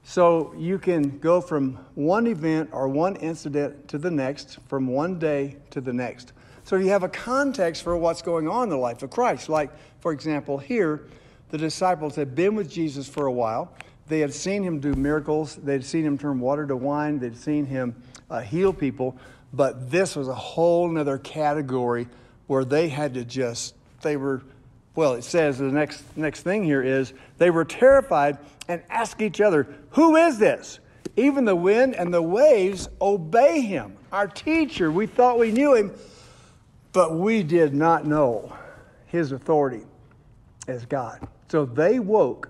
So 0.04 0.54
you 0.58 0.80
can 0.80 1.20
go 1.20 1.40
from 1.40 1.78
one 1.94 2.26
event 2.28 2.70
or 2.72 2.88
one 2.88 3.16
incident 3.18 3.88
to 3.90 3.98
the 3.98 4.10
next, 4.10 4.60
from 4.68 4.88
one 4.88 5.20
day 5.20 5.58
to 5.72 5.82
the 5.82 5.94
next. 5.94 6.34
So 6.64 6.78
you 6.78 6.90
have 6.90 7.04
a 7.04 7.10
context 7.10 7.84
for 7.84 7.96
what's 7.96 8.24
going 8.24 8.48
on 8.48 8.64
in 8.64 8.70
the 8.70 8.78
life 8.78 9.04
of 9.04 9.12
Christ. 9.12 9.50
Like, 9.50 9.70
for 10.00 10.12
example, 10.12 10.58
here, 10.58 11.06
the 11.50 11.60
disciples 11.60 12.16
had 12.16 12.34
been 12.34 12.56
with 12.56 12.70
Jesus 12.70 13.08
for 13.08 13.28
a 13.28 13.32
while. 13.32 13.72
They 14.08 14.20
had 14.20 14.34
seen 14.34 14.64
him 14.64 14.80
do 14.80 14.94
miracles, 14.94 15.56
they'd 15.56 15.86
seen 15.86 16.06
him 16.06 16.18
turn 16.18 16.40
water 16.40 16.66
to 16.68 16.76
wine, 16.76 17.20
they'd 17.20 17.38
seen 17.38 17.66
him 17.66 17.96
uh, 18.30 18.42
heal 18.42 18.74
people. 18.74 19.18
But 19.56 19.90
this 19.90 20.16
was 20.16 20.28
a 20.28 20.36
whole 20.36 20.98
other 20.98 21.18
category 21.18 22.08
where 22.48 22.66
they 22.66 22.90
had 22.90 23.14
to 23.14 23.24
just, 23.24 23.74
they 24.02 24.18
were, 24.18 24.42
well, 24.96 25.14
it 25.14 25.24
says 25.24 25.58
the 25.58 25.66
next, 25.66 26.04
next 26.18 26.42
thing 26.42 26.64
here 26.64 26.84
is 26.84 27.14
they 27.38 27.50
were 27.50 27.64
terrified 27.64 28.38
and 28.68 28.84
asked 28.90 29.22
each 29.22 29.40
other, 29.40 29.68
Who 29.92 30.18
is 30.18 30.38
this? 30.38 30.80
Even 31.16 31.46
the 31.46 31.56
wind 31.56 31.96
and 31.96 32.14
the 32.14 32.22
waves 32.22 32.90
obey 33.02 33.62
him. 33.62 33.96
Our 34.12 34.28
teacher, 34.28 34.92
we 34.92 35.08
thought 35.08 35.40
we 35.40 35.52
knew 35.52 35.74
him, 35.74 35.94
but 36.92 37.16
we 37.16 37.42
did 37.42 37.74
not 37.74 38.06
know 38.06 38.54
his 39.06 39.32
authority 39.32 39.84
as 40.68 40.86
God. 40.86 41.26
So 41.48 41.64
they 41.66 42.00
woke 42.00 42.50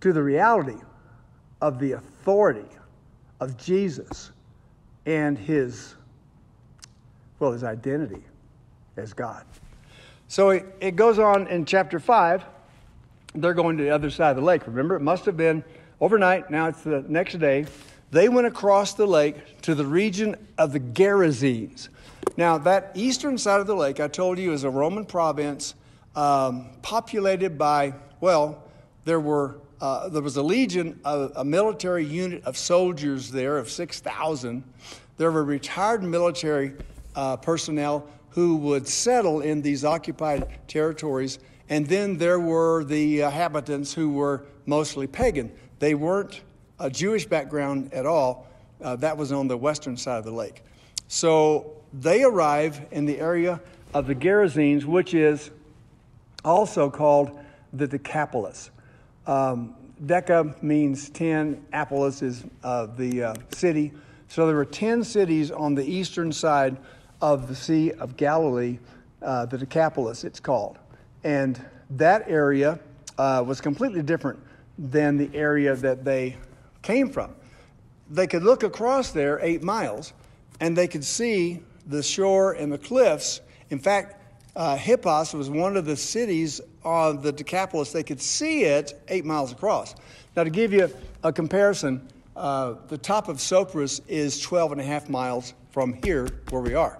to 0.00 0.14
the 0.14 0.22
reality 0.22 0.78
of 1.60 1.78
the 1.78 1.92
authority 1.92 2.68
of 3.40 3.58
Jesus 3.58 4.30
and 5.04 5.36
his 5.36 5.94
well, 7.38 7.52
his 7.52 7.64
identity 7.64 8.22
as 8.96 9.12
God. 9.12 9.44
So 10.28 10.50
it, 10.50 10.96
goes 10.96 11.18
on 11.18 11.46
in 11.48 11.64
chapter 11.64 12.00
5. 12.00 12.44
They're 13.34 13.54
going 13.54 13.76
to 13.76 13.84
the 13.84 13.90
other 13.90 14.10
side 14.10 14.30
of 14.30 14.36
the 14.36 14.42
lake. 14.42 14.66
Remember, 14.66 14.96
it 14.96 15.00
must 15.00 15.24
have 15.26 15.36
been 15.36 15.62
overnight. 16.00 16.50
Now 16.50 16.66
it's 16.66 16.82
the 16.82 17.04
next 17.08 17.38
day. 17.38 17.66
They 18.10 18.28
went 18.28 18.46
across 18.46 18.94
the 18.94 19.06
lake 19.06 19.60
to 19.62 19.74
the 19.74 19.84
region 19.84 20.36
of 20.58 20.72
the 20.72 20.80
Gerasenes. 20.80 21.88
Now, 22.36 22.58
that 22.58 22.92
eastern 22.94 23.38
side 23.38 23.60
of 23.60 23.66
the 23.66 23.76
lake, 23.76 24.00
I 24.00 24.08
told 24.08 24.38
you, 24.38 24.52
is 24.52 24.64
a 24.64 24.70
Roman 24.70 25.04
province 25.04 25.74
um, 26.14 26.68
populated 26.82 27.58
by, 27.58 27.94
well, 28.20 28.62
there 29.04 29.20
were 29.20 29.56
uh, 29.80 30.08
there 30.08 30.22
was 30.22 30.36
a 30.36 30.42
legion, 30.42 30.98
a, 31.04 31.28
a 31.36 31.44
military 31.44 32.04
unit 32.04 32.42
of 32.44 32.56
soldiers 32.56 33.30
there 33.30 33.58
of 33.58 33.70
6,000. 33.70 34.62
There 35.18 35.30
were 35.30 35.44
retired 35.44 36.02
military 36.02 36.72
uh, 37.16 37.36
personnel 37.36 38.06
who 38.30 38.56
would 38.56 38.86
settle 38.86 39.40
in 39.40 39.62
these 39.62 39.84
occupied 39.84 40.46
territories. 40.68 41.38
And 41.68 41.86
then 41.86 42.18
there 42.18 42.38
were 42.38 42.84
the 42.84 43.22
inhabitants 43.22 43.92
who 43.94 44.10
were 44.10 44.44
mostly 44.66 45.06
pagan. 45.06 45.50
They 45.78 45.94
weren't 45.94 46.42
a 46.78 46.90
Jewish 46.90 47.26
background 47.26 47.92
at 47.92 48.06
all. 48.06 48.46
Uh, 48.80 48.94
that 48.96 49.16
was 49.16 49.32
on 49.32 49.48
the 49.48 49.56
western 49.56 49.96
side 49.96 50.18
of 50.18 50.24
the 50.24 50.32
lake. 50.32 50.62
So 51.08 51.72
they 51.92 52.24
arrive 52.24 52.84
in 52.90 53.06
the 53.06 53.18
area 53.18 53.60
of 53.94 54.06
the 54.06 54.14
Gerasenes, 54.14 54.84
which 54.84 55.14
is 55.14 55.50
also 56.44 56.90
called 56.90 57.38
the 57.72 57.86
Decapolis. 57.86 58.70
Um, 59.26 59.74
Deca 60.04 60.62
means 60.62 61.08
10, 61.10 61.66
Apolis 61.72 62.22
is 62.22 62.44
uh, 62.62 62.86
the 62.86 63.22
uh, 63.22 63.34
city. 63.54 63.92
So 64.28 64.46
there 64.46 64.56
were 64.56 64.64
10 64.64 65.04
cities 65.04 65.50
on 65.50 65.74
the 65.74 65.84
eastern 65.84 66.32
side 66.32 66.76
of 67.20 67.48
the 67.48 67.54
Sea 67.54 67.92
of 67.92 68.16
Galilee, 68.16 68.78
uh, 69.22 69.46
the 69.46 69.58
Decapolis, 69.58 70.24
it's 70.24 70.40
called. 70.40 70.78
And 71.24 71.60
that 71.90 72.28
area 72.28 72.78
uh, 73.18 73.42
was 73.46 73.60
completely 73.60 74.02
different 74.02 74.38
than 74.78 75.16
the 75.16 75.30
area 75.34 75.74
that 75.74 76.04
they 76.04 76.36
came 76.82 77.10
from. 77.10 77.34
They 78.10 78.26
could 78.26 78.42
look 78.42 78.62
across 78.62 79.10
there 79.10 79.40
eight 79.42 79.62
miles 79.62 80.12
and 80.60 80.76
they 80.76 80.86
could 80.86 81.04
see 81.04 81.60
the 81.86 82.02
shore 82.02 82.52
and 82.52 82.72
the 82.72 82.78
cliffs. 82.78 83.40
In 83.70 83.78
fact, 83.78 84.22
uh, 84.54 84.76
Hippos 84.76 85.34
was 85.34 85.50
one 85.50 85.76
of 85.76 85.84
the 85.84 85.96
cities 85.96 86.60
on 86.84 87.20
the 87.20 87.32
Decapolis. 87.32 87.92
They 87.92 88.02
could 88.02 88.20
see 88.20 88.64
it 88.64 89.02
eight 89.08 89.24
miles 89.24 89.52
across. 89.52 89.94
Now, 90.36 90.44
to 90.44 90.50
give 90.50 90.72
you 90.72 90.90
a 91.22 91.32
comparison, 91.32 92.08
uh, 92.36 92.74
the 92.88 92.98
top 92.98 93.28
of 93.28 93.38
Sopris 93.38 94.00
is 94.08 94.40
12 94.40 94.72
and 94.72 94.80
a 94.80 94.84
half 94.84 95.08
miles 95.08 95.54
from 95.70 95.94
here 96.02 96.28
where 96.50 96.62
we 96.62 96.74
are. 96.74 96.98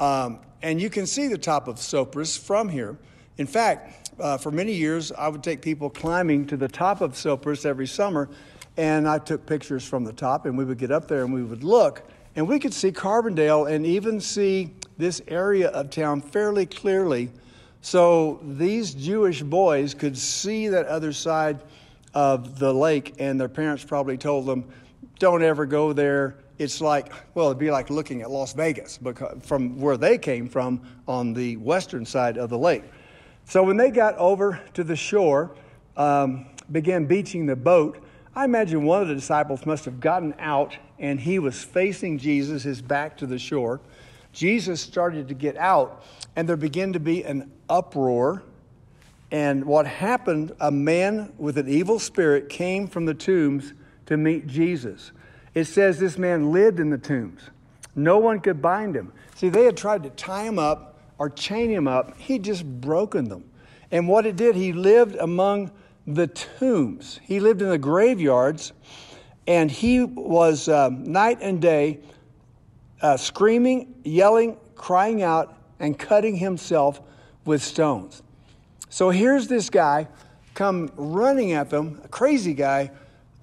Um, 0.00 0.40
and 0.62 0.80
you 0.80 0.90
can 0.90 1.06
see 1.06 1.28
the 1.28 1.38
top 1.38 1.68
of 1.68 1.76
Sopris 1.76 2.38
from 2.38 2.68
here. 2.68 2.96
In 3.38 3.46
fact, 3.46 4.10
uh, 4.20 4.36
for 4.36 4.50
many 4.50 4.72
years, 4.72 5.12
I 5.12 5.28
would 5.28 5.42
take 5.42 5.62
people 5.62 5.90
climbing 5.90 6.46
to 6.46 6.56
the 6.56 6.68
top 6.68 7.00
of 7.00 7.12
Sopris 7.12 7.64
every 7.64 7.86
summer, 7.86 8.28
and 8.76 9.08
I 9.08 9.18
took 9.18 9.46
pictures 9.46 9.86
from 9.86 10.04
the 10.04 10.12
top, 10.12 10.46
and 10.46 10.58
we 10.58 10.64
would 10.64 10.78
get 10.78 10.90
up 10.90 11.08
there 11.08 11.24
and 11.24 11.32
we 11.32 11.44
would 11.44 11.62
look, 11.62 12.02
and 12.34 12.46
we 12.46 12.58
could 12.58 12.74
see 12.74 12.90
Carbondale 12.90 13.70
and 13.70 13.86
even 13.86 14.20
see 14.20 14.70
this 14.96 15.22
area 15.28 15.68
of 15.68 15.90
town 15.90 16.20
fairly 16.20 16.66
clearly. 16.66 17.30
So 17.80 18.40
these 18.42 18.94
Jewish 18.94 19.42
boys 19.42 19.94
could 19.94 20.18
see 20.18 20.68
that 20.68 20.86
other 20.86 21.12
side 21.12 21.60
of 22.14 22.58
the 22.58 22.72
lake, 22.72 23.14
and 23.18 23.40
their 23.40 23.48
parents 23.48 23.84
probably 23.84 24.18
told 24.18 24.46
them, 24.46 24.64
Don't 25.20 25.42
ever 25.42 25.66
go 25.66 25.92
there 25.92 26.36
it's 26.58 26.80
like, 26.80 27.12
well, 27.34 27.46
it'd 27.46 27.58
be 27.58 27.70
like 27.70 27.90
looking 27.90 28.22
at 28.22 28.30
Las 28.30 28.52
Vegas 28.52 28.98
because, 28.98 29.40
from 29.42 29.78
where 29.78 29.96
they 29.96 30.18
came 30.18 30.48
from 30.48 30.80
on 31.06 31.32
the 31.32 31.56
western 31.56 32.04
side 32.04 32.36
of 32.36 32.50
the 32.50 32.58
lake. 32.58 32.82
So 33.44 33.62
when 33.62 33.76
they 33.76 33.90
got 33.90 34.16
over 34.16 34.60
to 34.74 34.84
the 34.84 34.96
shore, 34.96 35.52
um, 35.96 36.46
began 36.70 37.06
beaching 37.06 37.46
the 37.46 37.56
boat, 37.56 38.02
I 38.34 38.44
imagine 38.44 38.84
one 38.84 39.02
of 39.02 39.08
the 39.08 39.14
disciples 39.14 39.64
must 39.66 39.84
have 39.84 40.00
gotten 40.00 40.34
out 40.38 40.76
and 40.98 41.18
he 41.18 41.38
was 41.38 41.62
facing 41.62 42.18
Jesus, 42.18 42.62
his 42.62 42.82
back 42.82 43.16
to 43.18 43.26
the 43.26 43.38
shore. 43.38 43.80
Jesus 44.32 44.80
started 44.80 45.28
to 45.28 45.34
get 45.34 45.56
out, 45.56 46.04
and 46.36 46.48
there 46.48 46.56
began 46.56 46.92
to 46.92 47.00
be 47.00 47.24
an 47.24 47.50
uproar. 47.68 48.42
And 49.30 49.64
what 49.64 49.86
happened, 49.86 50.52
a 50.60 50.70
man 50.70 51.32
with 51.38 51.58
an 51.58 51.68
evil 51.68 51.98
spirit 51.98 52.48
came 52.48 52.86
from 52.86 53.06
the 53.06 53.14
tombs 53.14 53.74
to 54.06 54.16
meet 54.16 54.46
Jesus. 54.46 55.12
It 55.54 55.64
says 55.64 55.98
this 55.98 56.18
man 56.18 56.52
lived 56.52 56.80
in 56.80 56.90
the 56.90 56.98
tombs. 56.98 57.42
No 57.94 58.18
one 58.18 58.40
could 58.40 58.62
bind 58.62 58.94
him. 58.94 59.12
See, 59.34 59.48
they 59.48 59.64
had 59.64 59.76
tried 59.76 60.02
to 60.04 60.10
tie 60.10 60.44
him 60.44 60.58
up 60.58 61.00
or 61.18 61.28
chain 61.28 61.70
him 61.70 61.88
up. 61.88 62.16
He'd 62.16 62.44
just 62.44 62.64
broken 62.80 63.28
them. 63.28 63.44
And 63.90 64.06
what 64.06 64.26
it 64.26 64.36
did, 64.36 64.54
he 64.54 64.72
lived 64.72 65.16
among 65.16 65.70
the 66.06 66.26
tombs. 66.26 67.20
He 67.22 67.40
lived 67.40 67.62
in 67.62 67.68
the 67.68 67.78
graveyards, 67.78 68.72
and 69.46 69.70
he 69.70 70.04
was 70.04 70.68
um, 70.68 71.04
night 71.04 71.38
and 71.40 71.60
day 71.60 72.00
uh, 73.00 73.16
screaming, 73.16 73.94
yelling, 74.04 74.56
crying 74.74 75.22
out, 75.22 75.56
and 75.80 75.98
cutting 75.98 76.36
himself 76.36 77.00
with 77.44 77.62
stones. 77.62 78.22
So 78.90 79.10
here's 79.10 79.48
this 79.48 79.70
guy 79.70 80.08
come 80.54 80.90
running 80.96 81.52
at 81.52 81.70
them, 81.70 82.00
a 82.02 82.08
crazy 82.08 82.52
guy 82.52 82.90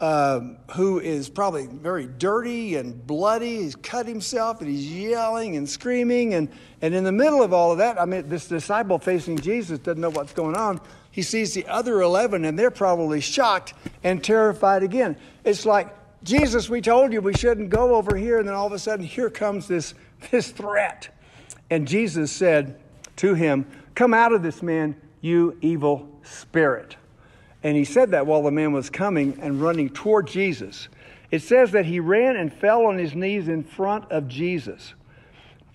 um, 0.02 0.58
who 0.72 1.00
is 1.00 1.30
probably 1.30 1.68
very 1.68 2.06
dirty 2.06 2.76
and 2.76 3.06
bloody. 3.08 3.64
He's 3.64 3.76
cut 3.76 4.08
himself 4.08 4.60
and 4.60 4.70
he's 4.70 4.92
yelling 4.92 5.56
and 5.56 5.70
screaming. 5.70 6.34
And, 6.34 6.50
and 6.82 6.94
in 6.94 7.04
the 7.04 7.12
middle 7.12 7.42
of 7.42 7.54
all 7.54 7.72
of 7.72 7.78
that, 7.78 8.00
I 8.00 8.06
mean, 8.06 8.28
this 8.28 8.48
disciple 8.48 9.00
facing 9.00 9.38
Jesus 9.40 9.80
doesn't 9.80 10.02
know 10.02 10.10
what's 10.10 10.34
going 10.34 10.56
on. 10.56 10.82
He 11.12 11.22
sees 11.22 11.54
the 11.54 11.66
other 11.68 12.02
11 12.02 12.44
and 12.44 12.60
they're 12.60 12.72
probably 12.72 13.22
shocked 13.22 13.74
and 14.04 14.22
terrified 14.22 14.84
again. 14.84 15.16
It's 15.46 15.66
like, 15.66 15.96
Jesus, 16.24 16.70
we 16.70 16.82
told 16.82 17.14
you 17.14 17.22
we 17.22 17.34
shouldn't 17.34 17.70
go 17.70 17.96
over 17.96 18.18
here. 18.18 18.40
And 18.40 18.48
then 18.48 18.56
all 18.56 18.68
of 18.68 18.74
a 18.74 18.80
sudden, 18.80 19.06
here 19.06 19.30
comes 19.30 19.68
this, 19.68 19.94
this 20.32 20.50
threat. 20.50 21.10
And 21.70 21.88
Jesus 21.88 22.32
said 22.32 22.80
to 23.18 23.34
him, 23.34 23.66
Come 23.96 24.14
out 24.14 24.34
of 24.34 24.44
this 24.44 24.62
man, 24.62 24.96
you 25.22 25.58
evil 25.62 26.10
spirit. 26.24 26.98
And 27.66 27.76
he 27.76 27.84
said 27.84 28.12
that 28.12 28.28
while 28.28 28.44
the 28.44 28.52
man 28.52 28.74
was 28.74 28.92
coming 28.92 29.40
and 29.42 29.60
running 29.60 29.90
toward 29.90 30.28
Jesus. 30.28 30.88
It 31.32 31.42
says 31.42 31.72
that 31.72 31.84
he 31.84 32.00
ran 32.00 32.36
and 32.36 32.54
fell 32.54 32.86
on 32.86 32.96
his 32.96 33.16
knees 33.16 33.48
in 33.48 33.64
front 33.64 34.12
of 34.12 34.28
Jesus. 34.28 34.94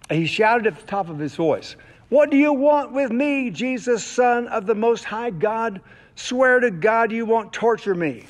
He 0.09 0.27
shouted 0.27 0.69
at 0.69 0.79
the 0.79 0.87
top 0.87 1.09
of 1.09 1.19
his 1.19 1.35
voice, 1.35 1.75
What 2.09 2.31
do 2.31 2.37
you 2.37 2.53
want 2.53 2.93
with 2.93 3.11
me, 3.11 3.51
Jesus, 3.51 4.05
Son 4.05 4.47
of 4.47 4.67
the 4.67 4.75
Most 4.77 5.03
High 5.03 5.31
God? 5.31 5.81
Swear 6.15 6.61
to 6.61 6.71
God 6.71 7.11
you 7.11 7.27
won't 7.27 7.53
torture 7.53 7.97
me. 7.97 8.27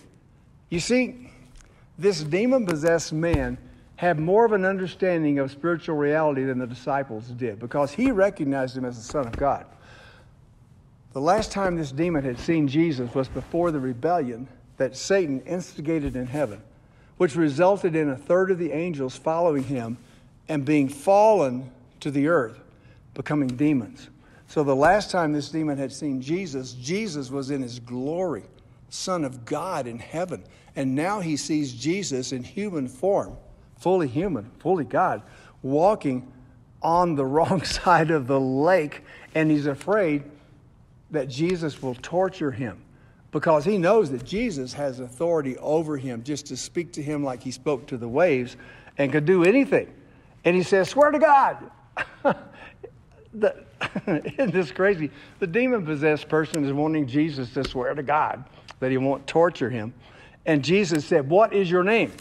You 0.71 0.81
see, 0.81 1.31
this 1.99 2.23
demon 2.23 2.65
possessed 2.65 3.13
man 3.13 3.59
had 3.97 4.19
more 4.19 4.47
of 4.47 4.53
an 4.53 4.65
understanding 4.65 5.39
of 5.39 5.51
spiritual 5.51 5.97
reality 5.97 6.45
than 6.45 6.59
the 6.59 6.67
disciples 6.67 7.27
did 7.27 7.59
because 7.59 7.93
he 7.93 8.11
recognized 8.11 8.75
him 8.75 8.87
as 8.87 8.97
the 8.97 9.03
Son 9.03 9.27
of 9.27 9.37
God. 9.37 9.67
The 11.13 11.21
last 11.21 11.53
time 11.53 11.77
this 11.77 11.93
demon 11.93 12.25
had 12.25 12.39
seen 12.39 12.69
Jesus 12.69 13.15
was 13.15 13.29
before 13.29 13.71
the 13.71 13.81
rebellion 13.81 14.49
that 14.77 14.97
Satan 14.97 15.41
instigated 15.41 16.17
in 16.17 16.27
heaven 16.27 16.63
which 17.21 17.37
resulted 17.37 17.95
in 17.95 18.09
a 18.09 18.17
third 18.17 18.51
of 18.51 18.57
the 18.57 18.73
angels 18.73 19.15
following 19.15 19.63
him 19.63 19.99
and 20.49 20.65
being 20.65 20.89
fallen 20.89 21.71
to 22.01 22.11
the 22.11 22.27
earth, 22.27 22.59
becoming 23.13 23.47
demons. 23.47 24.09
So 24.49 24.65
the 24.65 24.75
last 24.75 25.11
time 25.11 25.35
this 25.35 25.51
demon 25.51 25.77
had 25.77 25.93
seen 25.93 26.23
Jesus, 26.23 26.73
Jesus 26.73 27.31
was 27.31 27.51
in 27.51 27.61
his 27.61 27.79
glory, 27.79 28.45
Son 28.89 29.27
of 29.27 29.45
God 29.45 29.87
in 29.87 29.99
heaven. 29.99 30.43
And 30.75 30.95
now 30.95 31.21
he 31.21 31.37
sees 31.37 31.75
Jesus 31.75 32.33
in 32.33 32.43
human 32.43 32.89
form, 32.89 33.37
fully 33.77 34.09
human, 34.09 34.51
fully 34.59 34.87
God, 34.87 35.21
walking 35.61 36.33
on 36.81 37.17
the 37.17 37.27
wrong 37.27 37.63
side 37.65 38.11
of 38.11 38.29
the 38.29 38.41
lake. 38.41 39.03
And 39.35 39.51
he's 39.51 39.67
afraid 39.67 40.23
that 41.11 41.29
Jesus 41.29 41.83
will 41.83 41.95
torture 41.97 42.51
him 42.51 42.83
because 43.33 43.65
he 43.65 43.79
knows 43.79 44.11
that 44.11 44.25
Jesus 44.25 44.73
has 44.73 45.01
authority 45.01 45.57
over 45.59 45.97
him 45.97 46.23
just 46.23 46.47
to 46.47 46.57
speak 46.57 46.93
to 46.93 47.03
him 47.03 47.23
like 47.23 47.43
he 47.43 47.51
spoke 47.51 47.87
to 47.87 47.97
the 47.97 48.09
waves 48.09 48.57
and 48.99 49.13
could 49.13 49.25
do 49.25 49.45
anything. 49.45 49.93
And 50.45 50.57
he 50.57 50.63
says, 50.63 50.89
Swear 50.89 51.11
to 51.11 51.19
God. 51.19 51.71
the, 53.35 53.65
isn't 54.07 54.53
this 54.53 54.73
crazy? 54.73 55.11
The 55.39 55.47
demon 55.47 55.85
possessed 55.85 56.29
person 56.29 56.65
is 56.65 56.73
wanting 56.73 57.07
Jesus 57.07 57.53
to 57.55 57.65
swear 57.65 57.95
to 57.95 58.03
God 58.03 58.45
that 58.81 58.91
he 58.91 58.97
won't 58.97 59.27
torture 59.27 59.71
him. 59.71 59.95
And 60.47 60.65
Jesus 60.65 61.05
said, 61.05 61.29
What 61.29 61.53
is 61.53 61.71
your 61.71 61.85
name? 61.85 62.13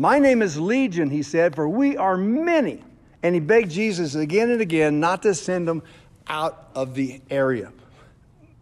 My 0.00 0.18
name 0.18 0.40
is 0.40 0.58
Legion, 0.58 1.10
he 1.10 1.22
said, 1.22 1.54
for 1.54 1.68
we 1.68 1.94
are 1.94 2.16
many. 2.16 2.82
And 3.22 3.34
he 3.34 3.40
begged 3.40 3.70
Jesus 3.70 4.14
again 4.14 4.50
and 4.50 4.62
again 4.62 4.98
not 4.98 5.20
to 5.24 5.34
send 5.34 5.68
them 5.68 5.82
out 6.26 6.70
of 6.74 6.94
the 6.94 7.20
area. 7.30 7.72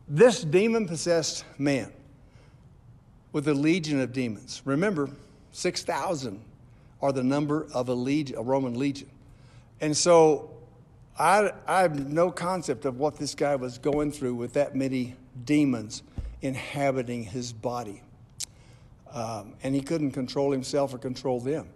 This 0.08 0.42
demon 0.42 0.86
possessed 0.86 1.44
man 1.58 1.92
with 3.32 3.46
a 3.48 3.54
legion 3.54 4.00
of 4.00 4.12
demons. 4.12 4.62
Remember, 4.64 5.10
6,000 5.52 6.40
are 7.02 7.12
the 7.12 7.22
number 7.22 7.66
of 7.74 7.88
a, 7.88 7.94
legion, 7.94 8.36
a 8.38 8.42
Roman 8.42 8.78
legion. 8.78 9.08
And 9.80 9.96
so 9.96 10.50
I, 11.18 11.52
I 11.66 11.82
have 11.82 12.08
no 12.08 12.30
concept 12.30 12.84
of 12.84 12.98
what 12.98 13.16
this 13.16 13.34
guy 13.34 13.56
was 13.56 13.78
going 13.78 14.12
through 14.12 14.34
with 14.34 14.54
that 14.54 14.74
many 14.74 15.14
demons 15.44 16.02
inhabiting 16.42 17.24
his 17.24 17.52
body. 17.52 18.02
Um, 19.12 19.54
and 19.62 19.74
he 19.74 19.80
couldn't 19.80 20.12
control 20.12 20.52
himself 20.52 20.94
or 20.94 20.98
control 20.98 21.40
them. 21.40 21.68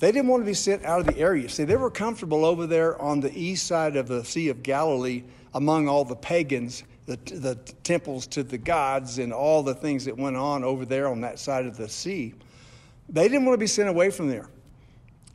They 0.00 0.10
didn't 0.10 0.28
want 0.28 0.42
to 0.42 0.46
be 0.46 0.54
sent 0.54 0.84
out 0.84 1.00
of 1.00 1.06
the 1.06 1.18
area. 1.18 1.48
See, 1.48 1.64
they 1.64 1.76
were 1.76 1.90
comfortable 1.90 2.44
over 2.44 2.66
there 2.66 3.00
on 3.00 3.20
the 3.20 3.32
east 3.38 3.66
side 3.66 3.96
of 3.96 4.08
the 4.08 4.24
Sea 4.24 4.48
of 4.48 4.62
Galilee 4.62 5.22
among 5.54 5.88
all 5.88 6.04
the 6.04 6.16
pagans, 6.16 6.82
the, 7.06 7.16
the 7.16 7.54
temples 7.84 8.26
to 8.28 8.42
the 8.42 8.58
gods, 8.58 9.18
and 9.18 9.32
all 9.32 9.62
the 9.62 9.74
things 9.74 10.04
that 10.04 10.16
went 10.16 10.36
on 10.36 10.64
over 10.64 10.84
there 10.84 11.08
on 11.08 11.20
that 11.20 11.38
side 11.38 11.66
of 11.66 11.76
the 11.76 11.88
sea. 11.88 12.34
They 13.08 13.28
didn't 13.28 13.44
want 13.44 13.54
to 13.54 13.60
be 13.60 13.66
sent 13.66 13.88
away 13.88 14.10
from 14.10 14.28
there. 14.28 14.48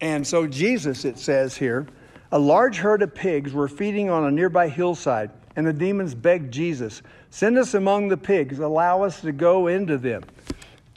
And 0.02 0.26
so, 0.26 0.46
Jesus, 0.46 1.06
it 1.06 1.18
says 1.18 1.56
here, 1.56 1.88
a 2.32 2.40
large 2.40 2.78
herd 2.78 3.02
of 3.02 3.16
pigs 3.16 3.54
were 3.54 3.68
feeding 3.68 4.10
on 4.10 4.26
a 4.26 4.32
nearby 4.32 4.70
hillside, 4.70 5.32
and 5.56 5.66
the 5.66 5.74
demons 5.74 6.14
begged 6.14 6.54
Jesus, 6.54 7.02
Send 7.32 7.58
us 7.58 7.74
among 7.74 8.08
the 8.08 8.18
pigs, 8.18 8.60
allow 8.60 9.04
us 9.04 9.22
to 9.22 9.32
go 9.32 9.68
into 9.68 9.98
them. 9.98 10.24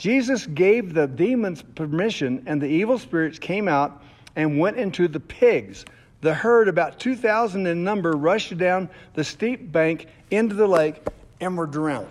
Jesus 0.03 0.47
gave 0.47 0.95
the 0.95 1.07
demons 1.07 1.63
permission, 1.63 2.43
and 2.47 2.61
the 2.61 2.67
evil 2.67 2.99
spirits 2.99 3.39
came 3.39 3.69
out 3.69 4.03
and 4.35 4.59
went 4.59 4.77
into 4.77 5.07
the 5.07 5.21
pigs. 5.21 5.85
The 6.23 6.35
herd, 6.35 6.67
about 6.67 6.99
2,000 6.99 7.69
in 7.69 7.85
number, 7.85 8.15
rushed 8.15 8.59
down 8.59 8.89
the 9.15 9.23
steep 9.23 9.71
bank 9.71 10.09
into 10.33 10.57
the 10.57 10.67
lake 10.67 10.97
and 11.41 11.57
were 11.57 11.69
drowned. 11.69 12.09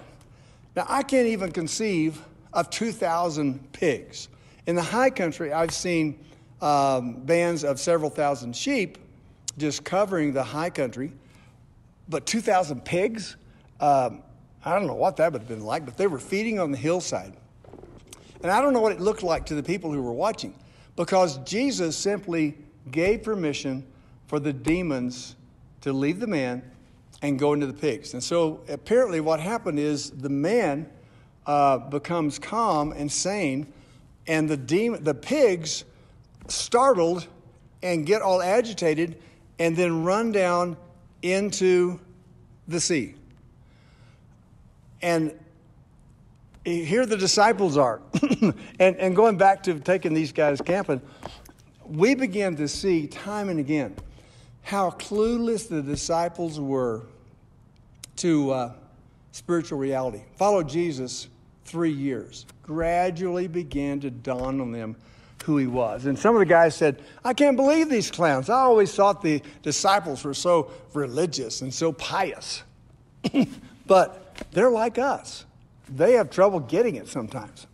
Now, 0.73 0.85
I 0.87 1.03
can't 1.03 1.27
even 1.27 1.51
conceive 1.51 2.21
of 2.53 2.69
2,000 2.69 3.73
pigs. 3.73 4.29
In 4.67 4.77
the 4.77 4.81
high 4.81 5.09
country, 5.09 5.51
I've 5.51 5.73
seen 5.73 6.17
um, 6.61 7.15
bands 7.15 7.65
of 7.65 7.77
several 7.77 8.09
thousand 8.09 8.55
sheep 8.55 8.99
just 9.57 9.83
covering 9.83 10.31
the 10.31 10.43
high 10.43 10.69
country, 10.69 11.11
but 12.07 12.25
2,000 12.25 12.85
pigs? 12.85 13.35
Um, 13.81 14.23
I 14.63 14.75
don't 14.75 14.87
know 14.87 14.95
what 14.95 15.17
that 15.17 15.33
would 15.33 15.41
have 15.41 15.49
been 15.49 15.65
like, 15.65 15.83
but 15.83 15.97
they 15.97 16.07
were 16.07 16.19
feeding 16.19 16.57
on 16.57 16.71
the 16.71 16.77
hillside. 16.77 17.35
And 18.43 18.51
I 18.51 18.61
don't 18.61 18.73
know 18.73 18.81
what 18.81 18.91
it 18.91 18.99
looked 18.99 19.23
like 19.23 19.45
to 19.47 19.55
the 19.55 19.63
people 19.63 19.91
who 19.91 20.01
were 20.01 20.13
watching 20.13 20.55
because 20.95 21.37
Jesus 21.39 21.95
simply 21.95 22.57
gave 22.89 23.23
permission 23.23 23.85
for 24.27 24.39
the 24.39 24.53
demons 24.53 25.35
to 25.81 25.93
leave 25.93 26.19
the 26.19 26.27
man 26.27 26.63
and 27.21 27.37
go 27.37 27.53
into 27.53 27.67
the 27.67 27.73
pigs. 27.73 28.13
And 28.13 28.23
so 28.23 28.61
apparently, 28.67 29.19
what 29.19 29.39
happened 29.39 29.77
is 29.79 30.11
the 30.11 30.29
man 30.29 30.89
uh, 31.45 31.77
becomes 31.77 32.39
calm 32.39 32.91
and 32.91 33.11
sane, 33.11 33.71
and 34.27 34.49
the, 34.49 34.57
demon, 34.57 35.03
the 35.03 35.13
pigs 35.13 35.83
startled 36.47 37.27
and 37.83 38.05
get 38.05 38.21
all 38.21 38.41
agitated 38.41 39.17
and 39.59 39.75
then 39.75 40.03
run 40.03 40.31
down 40.31 40.77
into 41.21 41.99
the 42.67 42.79
sea. 42.79 43.15
And 45.01 45.37
here 46.63 47.05
the 47.05 47.17
disciples 47.17 47.77
are. 47.77 48.01
and, 48.79 48.95
and 48.95 49.15
going 49.15 49.37
back 49.37 49.63
to 49.63 49.79
taking 49.79 50.13
these 50.13 50.31
guys 50.31 50.61
camping, 50.61 51.01
we 51.85 52.15
begin 52.15 52.55
to 52.57 52.67
see 52.67 53.07
time 53.07 53.49
and 53.49 53.59
again 53.59 53.95
how 54.63 54.91
clueless 54.91 55.67
the 55.67 55.81
disciples 55.81 56.59
were 56.59 57.03
to 58.17 58.51
uh, 58.51 58.73
spiritual 59.31 59.79
reality. 59.79 60.21
Follow 60.35 60.63
Jesus 60.63 61.27
three 61.65 61.91
years, 61.91 62.45
gradually 62.63 63.47
began 63.47 63.99
to 63.99 64.11
dawn 64.11 64.61
on 64.61 64.71
them 64.71 64.95
who 65.43 65.57
he 65.57 65.67
was. 65.67 66.05
And 66.05 66.17
some 66.17 66.35
of 66.35 66.39
the 66.39 66.45
guys 66.45 66.75
said, 66.75 67.01
I 67.23 67.33
can't 67.33 67.57
believe 67.57 67.89
these 67.89 68.11
clowns. 68.11 68.49
I 68.49 68.59
always 68.59 68.93
thought 68.93 69.21
the 69.21 69.41
disciples 69.63 70.23
were 70.23 70.33
so 70.33 70.71
religious 70.93 71.61
and 71.61 71.73
so 71.73 71.91
pious. 71.93 72.63
but 73.87 74.35
they're 74.51 74.69
like 74.69 74.99
us, 74.99 75.45
they 75.95 76.13
have 76.13 76.29
trouble 76.29 76.59
getting 76.59 76.95
it 76.95 77.07
sometimes. 77.07 77.67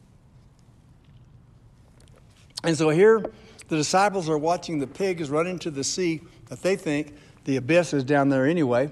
And 2.64 2.78
so 2.78 2.90
here, 2.90 3.24
the 3.68 3.76
disciples 3.76 4.30
are 4.30 4.38
watching 4.38 4.80
the 4.80 4.88
pigs 4.88 5.30
run 5.30 5.48
into 5.48 5.70
the 5.72 5.84
sea 5.84 6.22
that 6.48 6.62
they 6.62 6.76
think 6.76 7.16
the 7.44 7.58
abyss 7.58 7.94
is 7.94 8.04
down 8.04 8.30
there 8.30 8.46
anyway. 8.46 8.92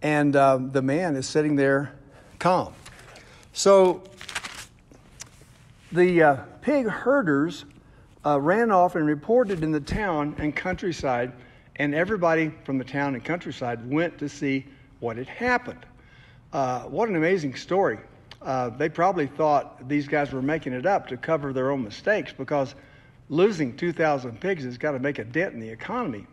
And 0.00 0.34
uh, 0.34 0.58
the 0.60 0.82
man 0.82 1.14
is 1.14 1.28
sitting 1.28 1.54
there 1.56 1.92
calm. 2.38 2.74
So 3.52 4.02
the 5.92 6.22
uh, 6.22 6.36
pig 6.62 6.88
herders 6.88 7.64
uh, 8.24 8.40
ran 8.40 8.70
off 8.70 8.96
and 8.96 9.06
reported 9.06 9.62
in 9.62 9.70
the 9.70 9.80
town 9.80 10.34
and 10.38 10.54
countryside, 10.54 11.32
and 11.76 11.94
everybody 11.94 12.50
from 12.64 12.78
the 12.78 12.84
town 12.84 13.14
and 13.14 13.24
countryside 13.24 13.88
went 13.90 14.18
to 14.18 14.28
see 14.28 14.64
what 15.00 15.16
had 15.16 15.28
happened. 15.28 15.84
Uh, 16.52 16.82
what 16.82 17.08
an 17.08 17.16
amazing 17.16 17.54
story. 17.54 17.98
Uh, 18.42 18.68
they 18.70 18.88
probably 18.88 19.26
thought 19.26 19.88
these 19.88 20.06
guys 20.06 20.32
were 20.32 20.42
making 20.42 20.72
it 20.74 20.84
up 20.84 21.06
to 21.06 21.16
cover 21.16 21.52
their 21.52 21.70
own 21.70 21.82
mistakes 21.82 22.32
because 22.36 22.74
losing 23.30 23.74
2,000 23.76 24.38
pigs 24.38 24.64
has 24.64 24.76
got 24.76 24.92
to 24.92 24.98
make 24.98 25.18
a 25.18 25.24
dent 25.24 25.54
in 25.54 25.60
the 25.60 25.68
economy. 25.68 26.26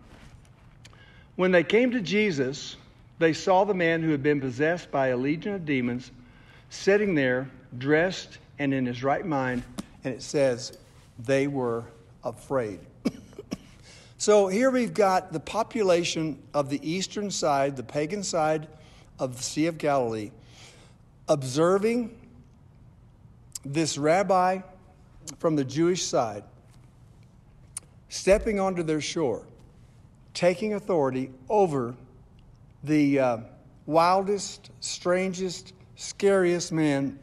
When 1.38 1.51
they 1.51 1.63
came 1.63 1.91
to 1.91 2.01
Jesus, 2.01 2.75
they 3.19 3.32
saw 3.32 3.63
the 3.63 3.73
man 3.73 4.01
who 4.01 4.12
had 4.12 4.21
been 4.21 4.41
possessed 4.41 4.91
by 4.91 5.08
a 5.08 5.17
legion 5.17 5.53
of 5.53 5.65
demons 5.65 6.12
sitting 6.69 7.15
there, 7.15 7.49
dressed 7.77 8.39
and 8.58 8.73
in 8.73 8.86
his 8.86 9.03
right 9.03 9.25
mind, 9.25 9.63
and 10.03 10.13
it 10.13 10.21
says 10.21 10.77
they 11.19 11.47
were 11.47 11.86
afraid. 12.25 12.79
so 14.17 14.47
here 14.47 14.69
we've 14.69 14.93
got 14.93 15.32
the 15.32 15.39
population 15.39 16.41
of 16.53 16.69
the 16.69 16.79
eastern 16.89 17.32
side, 17.32 17.77
the 17.77 17.84
pagan 17.84 18.21
side 18.21 18.67
of 19.19 19.38
the 19.38 19.43
Sea 19.43 19.67
of 19.67 19.77
Galilee, 19.77 20.32
observing 21.27 22.17
this 23.65 23.97
rabbi 23.97 24.60
from 25.38 25.55
the 25.55 25.63
Jewish 25.63 26.03
side 26.03 26.43
stepping 28.10 28.60
onto 28.60 28.84
their 28.84 29.01
shore, 29.01 29.45
taking 30.34 30.73
authority 30.73 31.32
over 31.47 31.95
the 32.84 33.19
uh, 33.19 33.38
wildest, 33.86 34.71
strangest, 34.79 35.73
scariest 35.95 36.71
man 36.71 37.17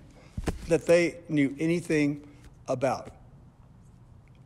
that 0.69 0.87
they 0.87 1.17
knew 1.29 1.55
anything 1.59 2.27
about. 2.69 3.11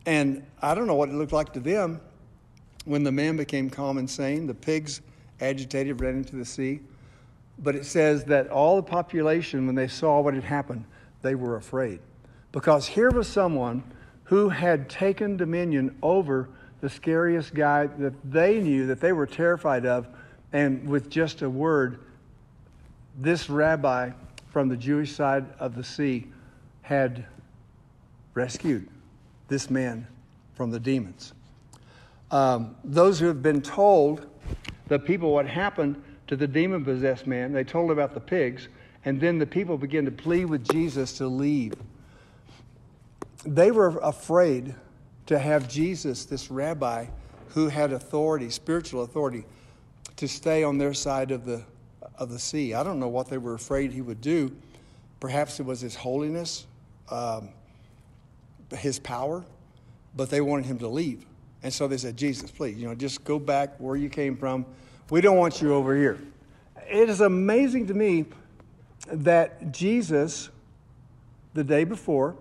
And 0.06 0.44
I 0.62 0.74
don't 0.74 0.86
know 0.86 0.94
what 0.94 1.10
it 1.10 1.14
looked 1.14 1.32
like 1.32 1.52
to 1.52 1.60
them 1.60 2.00
when 2.86 3.04
the 3.04 3.12
man 3.12 3.36
became 3.36 3.68
calm 3.68 3.98
and 3.98 4.08
sane. 4.08 4.46
The 4.46 4.54
pigs 4.54 5.02
agitated, 5.40 6.00
ran 6.00 6.16
into 6.16 6.36
the 6.36 6.44
sea. 6.44 6.80
But 7.62 7.76
it 7.76 7.84
says 7.84 8.24
that 8.24 8.48
all 8.48 8.76
the 8.76 8.82
population, 8.82 9.66
when 9.66 9.74
they 9.74 9.88
saw 9.88 10.20
what 10.20 10.34
had 10.34 10.44
happened, 10.44 10.84
they 11.22 11.34
were 11.34 11.56
afraid. 11.56 12.00
Because 12.52 12.86
here 12.86 13.10
was 13.10 13.28
someone 13.28 13.82
who 14.24 14.48
had 14.48 14.88
taken 14.88 15.36
dominion 15.36 15.96
over 16.02 16.48
the 16.80 16.88
scariest 16.88 17.54
guy 17.54 17.86
that 17.86 18.14
they 18.24 18.60
knew, 18.60 18.86
that 18.86 19.00
they 19.00 19.12
were 19.12 19.26
terrified 19.26 19.84
of. 19.84 20.08
And 20.52 20.88
with 20.88 21.10
just 21.10 21.42
a 21.42 21.50
word, 21.50 22.00
this 23.18 23.50
rabbi 23.50 24.10
from 24.48 24.68
the 24.68 24.76
Jewish 24.76 25.12
side 25.12 25.44
of 25.58 25.76
the 25.76 25.84
sea 25.84 26.26
had 26.82 27.26
rescued 28.34 28.88
this 29.48 29.68
man 29.68 30.06
from 30.54 30.70
the 30.70 30.80
demons. 30.80 31.34
Um, 32.30 32.76
those 32.84 33.18
who 33.18 33.26
have 33.26 33.42
been 33.42 33.60
told, 33.60 34.26
the 34.88 34.98
people, 34.98 35.32
what 35.32 35.46
happened 35.46 36.02
to 36.30 36.36
the 36.36 36.46
demon 36.46 36.84
possessed 36.84 37.26
man, 37.26 37.52
they 37.52 37.64
told 37.64 37.90
about 37.90 38.14
the 38.14 38.20
pigs, 38.20 38.68
and 39.04 39.20
then 39.20 39.36
the 39.36 39.46
people 39.46 39.76
began 39.76 40.04
to 40.04 40.12
plead 40.12 40.44
with 40.44 40.64
Jesus 40.70 41.18
to 41.18 41.26
leave. 41.26 41.74
They 43.44 43.72
were 43.72 43.98
afraid 44.00 44.76
to 45.26 45.40
have 45.40 45.68
Jesus, 45.68 46.26
this 46.26 46.48
rabbi 46.48 47.06
who 47.48 47.66
had 47.66 47.92
authority, 47.92 48.48
spiritual 48.48 49.02
authority, 49.02 49.44
to 50.14 50.28
stay 50.28 50.62
on 50.62 50.78
their 50.78 50.94
side 50.94 51.32
of 51.32 51.44
the, 51.44 51.64
of 52.16 52.30
the 52.30 52.38
sea. 52.38 52.74
I 52.74 52.84
don't 52.84 53.00
know 53.00 53.08
what 53.08 53.28
they 53.28 53.38
were 53.38 53.54
afraid 53.54 53.90
he 53.90 54.00
would 54.00 54.20
do. 54.20 54.54
Perhaps 55.18 55.58
it 55.58 55.66
was 55.66 55.80
his 55.80 55.96
holiness, 55.96 56.64
um, 57.10 57.48
his 58.70 59.00
power, 59.00 59.44
but 60.14 60.30
they 60.30 60.40
wanted 60.40 60.66
him 60.66 60.78
to 60.78 60.86
leave. 60.86 61.26
And 61.64 61.72
so 61.72 61.88
they 61.88 61.96
said, 61.96 62.16
Jesus, 62.16 62.52
please, 62.52 62.78
you 62.78 62.86
know, 62.86 62.94
just 62.94 63.24
go 63.24 63.40
back 63.40 63.74
where 63.78 63.96
you 63.96 64.08
came 64.08 64.36
from. 64.36 64.64
We 65.10 65.20
don't 65.20 65.36
want 65.36 65.60
you 65.60 65.74
over 65.74 65.96
here. 65.96 66.18
It 66.88 67.08
is 67.08 67.20
amazing 67.20 67.88
to 67.88 67.94
me 67.94 68.26
that 69.12 69.72
Jesus, 69.72 70.50
the 71.52 71.64
day 71.64 71.82
before, 71.82 72.36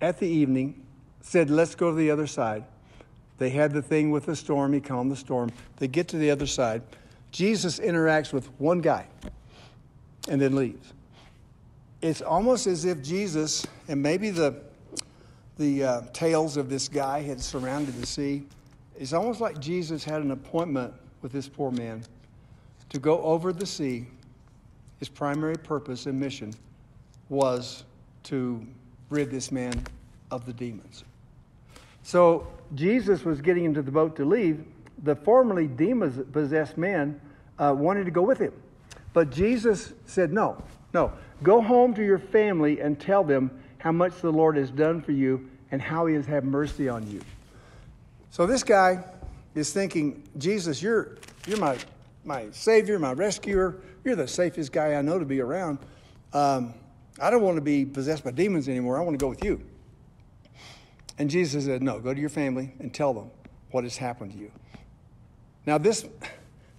at 0.00 0.18
the 0.18 0.26
evening, 0.26 0.82
said, 1.20 1.50
Let's 1.50 1.74
go 1.74 1.90
to 1.90 1.96
the 1.96 2.10
other 2.10 2.26
side. 2.26 2.64
They 3.36 3.50
had 3.50 3.72
the 3.72 3.82
thing 3.82 4.10
with 4.10 4.26
the 4.26 4.34
storm, 4.34 4.72
he 4.72 4.80
calmed 4.80 5.12
the 5.12 5.16
storm. 5.16 5.50
They 5.76 5.86
get 5.86 6.08
to 6.08 6.16
the 6.16 6.30
other 6.30 6.46
side. 6.46 6.82
Jesus 7.30 7.78
interacts 7.78 8.32
with 8.32 8.46
one 8.58 8.80
guy 8.80 9.06
and 10.28 10.40
then 10.40 10.56
leaves. 10.56 10.94
It's 12.00 12.22
almost 12.22 12.66
as 12.66 12.84
if 12.84 13.02
Jesus, 13.02 13.66
and 13.86 14.02
maybe 14.02 14.30
the, 14.30 14.62
the 15.58 15.84
uh, 15.84 16.00
tales 16.12 16.56
of 16.56 16.70
this 16.70 16.88
guy 16.88 17.20
had 17.20 17.40
surrounded 17.40 18.00
the 18.00 18.06
sea, 18.06 18.44
it's 18.98 19.12
almost 19.12 19.40
like 19.40 19.60
Jesus 19.60 20.04
had 20.04 20.22
an 20.22 20.30
appointment 20.30 20.94
with 21.22 21.32
this 21.32 21.48
poor 21.48 21.70
man 21.70 22.02
to 22.90 22.98
go 22.98 23.20
over 23.22 23.52
the 23.52 23.66
sea. 23.66 24.06
His 24.98 25.08
primary 25.08 25.56
purpose 25.56 26.06
and 26.06 26.18
mission 26.18 26.52
was 27.28 27.84
to 28.24 28.66
rid 29.10 29.30
this 29.30 29.52
man 29.52 29.80
of 30.30 30.44
the 30.44 30.52
demons. 30.52 31.04
So 32.02 32.46
Jesus 32.74 33.24
was 33.24 33.40
getting 33.40 33.64
into 33.64 33.82
the 33.82 33.90
boat 33.90 34.16
to 34.16 34.24
leave. 34.24 34.64
The 35.04 35.14
formerly 35.14 35.66
demon 35.66 36.26
possessed 36.32 36.76
man 36.76 37.20
uh, 37.58 37.74
wanted 37.76 38.04
to 38.04 38.10
go 38.10 38.22
with 38.22 38.38
him. 38.38 38.52
But 39.12 39.30
Jesus 39.30 39.92
said, 40.06 40.32
No, 40.32 40.62
no. 40.92 41.12
Go 41.42 41.60
home 41.60 41.94
to 41.94 42.04
your 42.04 42.18
family 42.18 42.80
and 42.80 42.98
tell 42.98 43.22
them 43.22 43.50
how 43.78 43.92
much 43.92 44.20
the 44.20 44.32
Lord 44.32 44.56
has 44.56 44.70
done 44.70 45.00
for 45.00 45.12
you 45.12 45.48
and 45.70 45.80
how 45.80 46.06
he 46.06 46.14
has 46.14 46.26
had 46.26 46.44
mercy 46.44 46.88
on 46.88 47.08
you. 47.08 47.20
So 48.30 48.46
this 48.46 48.64
guy 48.64 49.04
is 49.54 49.72
thinking, 49.72 50.22
Jesus, 50.36 50.82
you're, 50.82 51.16
you're 51.46 51.58
my, 51.58 51.76
my 52.24 52.50
Savior, 52.50 52.98
my 52.98 53.12
rescuer. 53.12 53.76
You're 54.04 54.16
the 54.16 54.28
safest 54.28 54.72
guy 54.72 54.94
I 54.94 55.02
know 55.02 55.18
to 55.18 55.24
be 55.24 55.40
around. 55.40 55.78
Um, 56.32 56.74
I 57.20 57.30
don't 57.30 57.42
want 57.42 57.56
to 57.56 57.62
be 57.62 57.84
possessed 57.84 58.24
by 58.24 58.30
demons 58.30 58.68
anymore. 58.68 58.98
I 58.98 59.02
want 59.02 59.18
to 59.18 59.22
go 59.22 59.28
with 59.28 59.44
you. 59.44 59.60
And 61.18 61.28
Jesus 61.28 61.64
said, 61.64 61.82
No, 61.82 61.98
go 61.98 62.14
to 62.14 62.20
your 62.20 62.28
family 62.28 62.74
and 62.78 62.94
tell 62.94 63.12
them 63.12 63.30
what 63.70 63.84
has 63.84 63.96
happened 63.96 64.32
to 64.32 64.38
you. 64.38 64.52
Now, 65.66 65.78
this, 65.78 66.06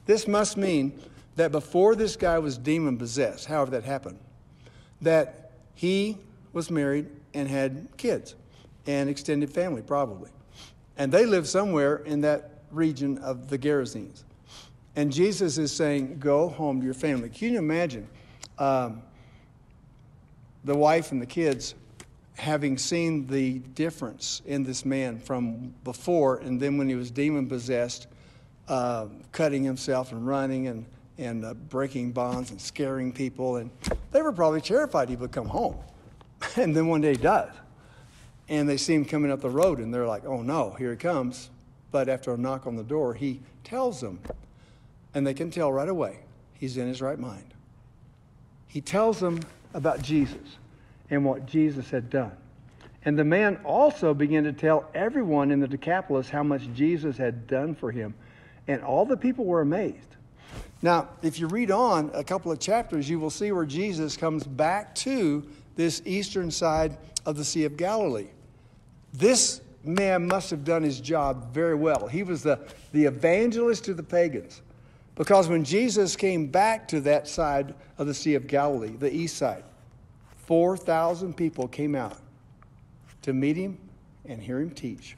this 0.06 0.28
must 0.28 0.58
mean 0.58 1.00
that 1.36 1.52
before 1.52 1.96
this 1.96 2.16
guy 2.16 2.40
was 2.40 2.58
demon 2.58 2.98
possessed, 2.98 3.46
however 3.46 3.72
that 3.72 3.84
happened, 3.84 4.20
that 5.02 5.52
he 5.76 6.18
was 6.54 6.72
married 6.72 7.08
and 7.34 7.48
had 7.48 7.88
kids 7.98 8.36
and 8.88 9.10
extended 9.10 9.52
family, 9.52 9.82
probably. 9.82 10.32
And 10.98 11.12
they 11.12 11.26
lived 11.26 11.48
somewhere 11.48 11.98
in 11.98 12.22
that 12.22 12.59
region 12.72 13.18
of 13.20 13.50
the 13.50 13.58
Gerasenes. 13.58 14.24
And 14.96 15.12
Jesus 15.12 15.58
is 15.58 15.72
saying, 15.72 16.20
Go 16.20 16.50
home 16.50 16.80
to 16.80 16.86
your 16.86 16.94
family. 16.94 17.30
Can 17.30 17.54
you 17.54 17.60
imagine 17.60 18.08
um, 18.58 19.02
the 20.64 20.76
wife 20.76 21.12
and 21.12 21.22
the 21.22 21.26
kids 21.26 21.76
having 22.40 22.78
seen 22.78 23.28
the 23.28 23.60
difference 23.60 24.42
in 24.46 24.64
this 24.64 24.86
man 24.86 25.20
from 25.20 25.74
before 25.84 26.38
and 26.38 26.60
then 26.60 26.78
when 26.78 26.88
he 26.88 26.96
was 26.96 27.12
demon 27.12 27.48
possessed, 27.48 28.08
uh, 28.68 29.08
cutting 29.32 29.64
himself 29.64 30.12
and 30.12 30.26
running 30.26 30.68
and, 30.68 30.86
and 31.18 31.44
uh, 31.44 31.54
breaking 31.54 32.12
bonds 32.12 32.52
and 32.52 32.60
scaring 32.60 33.12
people. 33.12 33.58
And 33.58 33.70
they 34.12 34.22
were 34.22 34.32
probably 34.32 34.62
terrified 34.62 35.10
he 35.10 35.18
would 35.18 35.32
come 35.32 35.48
home. 35.48 35.78
and 36.56 36.76
then 36.76 36.88
one 36.88 37.02
day 37.02 37.12
he 37.12 37.18
does. 37.18 37.52
And 38.48 38.68
they 38.68 38.78
see 38.78 38.96
him 38.96 39.06
coming 39.06 39.32
up 39.32 39.42
the 39.42 39.50
road 39.50 39.80
and 39.80 39.94
they're 39.94 40.08
like, 40.08 40.26
oh 40.26 40.42
no, 40.42 40.72
here 40.72 40.92
he 40.92 40.98
comes. 40.98 41.50
But 41.92 42.10
after 42.10 42.34
a 42.34 42.38
knock 42.38 42.68
on 42.68 42.76
the 42.76 42.84
door, 42.84 43.14
he 43.14 43.42
tells 43.64 44.02
them, 44.02 44.20
and 45.14 45.26
they 45.26 45.34
can 45.34 45.50
tell 45.50 45.72
right 45.72 45.90
away 45.90 46.20
he's 46.54 46.78
in 46.78 46.88
his 46.88 47.02
right 47.02 47.18
mind. 47.18 47.54
He 48.68 48.82
tells 48.82 49.20
them 49.20 49.40
about 49.74 50.02
Jesus 50.02 50.58
and 51.10 51.26
what 51.26 51.46
Jesus 51.46 51.90
had 51.90 52.10
done. 52.10 52.32
And 53.06 53.18
the 53.18 53.24
man 53.24 53.60
also 53.64 54.14
began 54.14 54.44
to 54.44 54.54
tell 54.54 54.90
everyone 54.94 55.52
in 55.52 55.60
the 55.60 55.68
Decapolis 55.68 56.30
how 56.30 56.44
much 56.44 56.72
Jesus 56.74 57.18
had 57.18 57.48
done 57.48 57.74
for 57.74 57.92
him. 57.92 58.14
And 58.68 58.84
all 58.84 59.06
the 59.06 59.18
people 59.18 59.46
were 59.46 59.62
amazed. 59.62 60.16
Now, 60.82 61.10
if 61.22 61.40
you 61.40 61.48
read 61.48 61.72
on 61.72 62.12
a 62.14 62.24
couple 62.24 62.52
of 62.52 62.60
chapters, 62.60 63.10
you 63.10 63.20
will 63.20 63.30
see 63.30 63.52
where 63.52 63.66
Jesus 63.66 64.16
comes 64.16 64.46
back 64.46 64.94
to 64.96 65.46
this 65.76 66.02
eastern 66.06 66.52
side 66.52 66.98
of 67.26 67.38
the 67.38 67.44
Sea 67.44 67.66
of 67.66 67.78
Galilee. 67.78 68.28
This 69.14 69.62
man 69.84 70.28
must 70.28 70.50
have 70.52 70.64
done 70.64 70.84
his 70.84 71.00
job 71.00 71.54
very 71.54 71.76
well. 71.76 72.08
He 72.08 72.24
was 72.24 72.44
the, 72.44 72.60
the 72.92 73.06
evangelist 73.06 73.86
to 73.86 73.94
the 73.94 74.04
pagans. 74.04 74.62
Because 75.16 75.50
when 75.50 75.64
Jesus 75.64 76.16
came 76.16 76.48
back 76.48 76.88
to 76.90 77.02
that 77.02 77.28
side 77.28 77.74
of 77.98 78.08
the 78.08 78.14
Sea 78.14 78.36
of 78.36 78.48
Galilee, 78.48 78.96
the 78.98 79.14
east 79.14 79.38
side, 79.38 79.64
4,000 80.46 81.36
people 81.36 81.68
came 81.68 81.94
out 81.94 82.18
to 83.24 83.34
meet 83.34 83.58
him 83.58 83.78
and 84.26 84.42
hear 84.42 84.60
him 84.60 84.72
teach. 84.72 85.16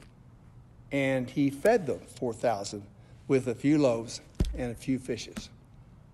And 0.90 1.30
he 1.30 1.50
fed 1.50 1.86
them, 1.86 2.00
4,000, 2.16 2.82
with 3.28 3.48
a 3.48 3.54
few 3.54 3.78
loaves 3.78 4.20
and 4.56 4.72
a 4.72 4.74
few 4.74 4.98
fishes. 4.98 5.48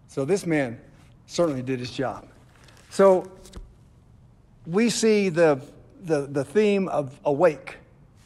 So 0.07 0.25
this 0.25 0.47
man 0.47 0.79
certainly 1.27 1.63
did 1.63 1.81
his 1.81 1.91
job. 1.91 2.27
So 2.91 3.31
we 4.67 4.91
see 4.91 5.31
the, 5.31 5.61
the, 6.03 6.27
the 6.27 6.45
theme 6.45 6.89
of 6.89 7.19
awake 7.25 7.77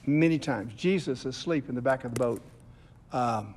many 0.06 0.38
times. 0.38 0.74
Jesus 0.74 1.24
asleep 1.24 1.68
in 1.68 1.74
the 1.74 1.82
back 1.82 2.04
of 2.04 2.14
the 2.14 2.20
boat, 2.20 2.42
um, 3.12 3.54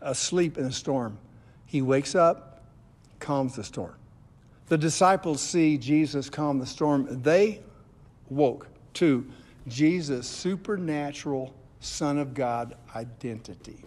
asleep 0.00 0.58
in 0.58 0.66
a 0.66 0.72
storm. 0.72 1.18
He 1.66 1.82
wakes 1.82 2.14
up, 2.14 2.62
calms 3.18 3.56
the 3.56 3.64
storm. 3.64 3.94
The 4.68 4.78
disciples 4.78 5.40
see 5.40 5.78
Jesus 5.78 6.28
calm 6.28 6.58
the 6.58 6.66
storm. 6.66 7.22
They 7.22 7.62
woke 8.28 8.66
to 8.94 9.26
Jesus' 9.68 10.28
supernatural 10.28 11.54
Son 11.80 12.18
of 12.18 12.34
God 12.34 12.74
identity. 12.94 13.84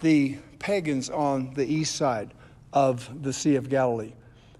The 0.00 0.38
pagans 0.58 1.10
on 1.10 1.54
the 1.54 1.64
east 1.64 1.94
side 1.96 2.32
of 2.72 3.22
the 3.22 3.32
Sea 3.32 3.56
of 3.56 3.68
Galilee, 3.68 4.12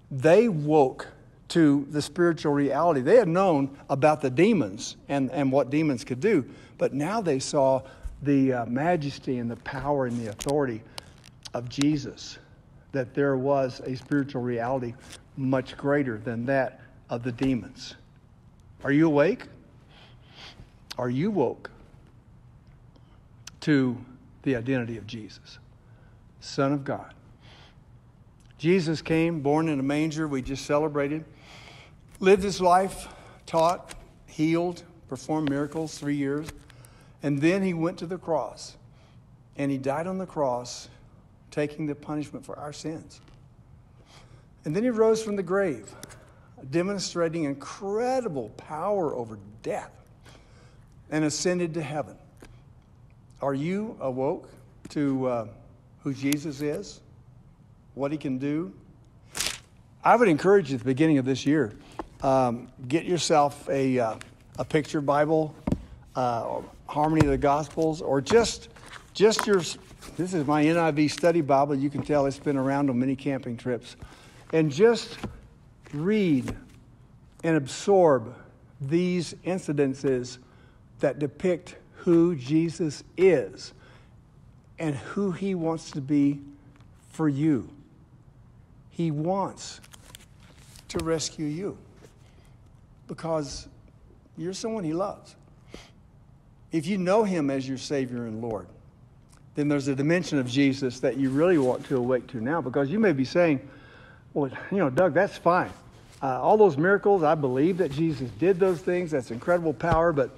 they 0.09 0.47
woke 0.47 1.07
to 1.55 1.87
the 1.89 2.01
spiritual 2.01 2.51
reality. 2.51 2.99
They 2.99 3.15
had 3.15 3.29
known 3.29 3.77
about 3.89 4.19
the 4.19 4.29
demons 4.29 4.97
and, 5.07 5.31
and 5.31 5.49
what 5.49 5.69
demons 5.69 6.03
could 6.03 6.19
do, 6.19 6.43
but 6.77 6.93
now 6.93 7.21
they 7.21 7.39
saw 7.39 7.81
the 8.23 8.51
uh, 8.51 8.65
majesty 8.65 9.37
and 9.37 9.49
the 9.49 9.55
power 9.57 10.05
and 10.05 10.19
the 10.19 10.31
authority 10.31 10.81
of 11.53 11.69
Jesus, 11.69 12.39
that 12.91 13.13
there 13.13 13.37
was 13.37 13.79
a 13.85 13.95
spiritual 13.95 14.41
reality 14.41 14.95
much 15.37 15.77
greater 15.77 16.17
than 16.17 16.45
that 16.45 16.81
of 17.09 17.23
the 17.23 17.31
demons. 17.31 17.95
Are 18.83 18.91
you 18.91 19.07
awake? 19.07 19.43
Are 20.97 21.09
you 21.09 21.31
woke 21.31 21.71
to 23.61 23.97
the 24.43 24.57
identity 24.57 24.97
of 24.97 25.07
Jesus, 25.07 25.59
Son 26.41 26.73
of 26.73 26.83
God? 26.83 27.13
Jesus 28.57 29.01
came, 29.01 29.39
born 29.39 29.69
in 29.69 29.79
a 29.79 29.83
manger, 29.83 30.27
we 30.27 30.41
just 30.41 30.65
celebrated, 30.65 31.23
lived 32.19 32.43
his 32.43 32.61
life, 32.61 33.07
taught, 33.45 33.93
healed, 34.25 34.83
performed 35.07 35.49
miracles 35.49 35.97
three 35.97 36.15
years, 36.15 36.47
and 37.23 37.39
then 37.39 37.63
he 37.63 37.73
went 37.73 37.97
to 37.99 38.05
the 38.05 38.17
cross 38.17 38.75
and 39.57 39.71
he 39.71 39.77
died 39.77 40.07
on 40.07 40.17
the 40.17 40.25
cross, 40.25 40.89
taking 41.49 41.85
the 41.85 41.95
punishment 41.95 42.45
for 42.45 42.57
our 42.59 42.73
sins. 42.73 43.21
And 44.65 44.75
then 44.75 44.83
he 44.83 44.89
rose 44.89 45.23
from 45.23 45.35
the 45.35 45.43
grave, 45.43 45.89
demonstrating 46.71 47.45
incredible 47.45 48.49
power 48.57 49.15
over 49.15 49.39
death, 49.63 49.91
and 51.09 51.23
ascended 51.23 51.73
to 51.75 51.81
heaven. 51.81 52.17
Are 53.41 53.53
you 53.53 53.95
awoke 54.01 54.49
to 54.89 55.27
uh, 55.27 55.47
who 56.03 56.13
Jesus 56.13 56.61
is, 56.61 56.99
what 57.93 58.11
he 58.11 58.17
can 58.17 58.37
do? 58.37 58.73
I 60.03 60.15
would 60.15 60.27
encourage 60.27 60.69
you 60.69 60.75
at 60.75 60.79
the 60.79 60.85
beginning 60.85 61.17
of 61.17 61.25
this 61.25 61.45
year, 61.45 61.73
um, 62.25 62.69
get 62.87 63.05
yourself 63.05 63.69
a, 63.69 63.99
uh, 63.99 64.15
a 64.57 64.65
picture 64.65 64.99
Bible, 64.99 65.55
uh, 66.15 66.61
Harmony 66.87 67.21
of 67.21 67.31
the 67.31 67.37
Gospels, 67.37 68.01
or 68.01 68.19
just 68.19 68.69
just 69.13 69.45
your. 69.45 69.61
This 70.17 70.33
is 70.33 70.45
my 70.47 70.63
NIV 70.63 71.11
study 71.11 71.41
Bible. 71.41 71.75
You 71.75 71.91
can 71.91 72.01
tell 72.01 72.25
it's 72.25 72.39
been 72.39 72.57
around 72.57 72.89
on 72.89 72.97
many 72.97 73.15
camping 73.15 73.57
trips, 73.57 73.95
and 74.53 74.71
just 74.71 75.19
read 75.93 76.55
and 77.43 77.57
absorb 77.57 78.35
these 78.81 79.35
incidences 79.45 80.39
that 80.99 81.19
depict 81.19 81.75
who 81.93 82.35
Jesus 82.35 83.03
is 83.17 83.73
and 84.79 84.95
who 84.95 85.31
he 85.31 85.53
wants 85.53 85.91
to 85.91 86.01
be 86.01 86.41
for 87.11 87.29
you. 87.29 87.69
He 88.89 89.11
wants 89.11 89.79
to 90.89 91.03
rescue 91.03 91.45
you 91.45 91.77
because 93.07 93.67
you're 94.37 94.53
someone 94.53 94.83
he 94.83 94.93
loves. 94.93 95.35
If 96.71 96.87
you 96.87 96.97
know 96.97 97.23
him 97.23 97.49
as 97.49 97.67
your 97.67 97.77
Savior 97.77 98.25
and 98.25 98.41
Lord, 98.41 98.67
then 99.55 99.69
there's 99.69 99.87
a 99.87 99.95
dimension 99.95 100.37
of 100.39 100.47
Jesus 100.47 100.99
that 100.99 101.17
you 101.17 101.29
really 101.29 101.57
want 101.57 101.85
to 101.85 101.97
awake 101.97 102.27
to 102.27 102.41
now 102.41 102.61
because 102.61 102.89
you 102.89 102.99
may 102.99 103.13
be 103.13 103.23
saying, 103.23 103.65
well, 104.33 104.51
you 104.71 104.77
know, 104.77 104.89
Doug, 104.89 105.13
that's 105.13 105.37
fine. 105.37 105.71
Uh, 106.21 106.41
all 106.41 106.57
those 106.57 106.77
miracles, 106.77 107.23
I 107.23 107.35
believe 107.35 107.77
that 107.77 107.91
Jesus 107.91 108.29
did 108.31 108.59
those 108.59 108.81
things. 108.81 109.11
That's 109.11 109.31
incredible 109.31 109.73
power. 109.73 110.11
But 110.11 110.37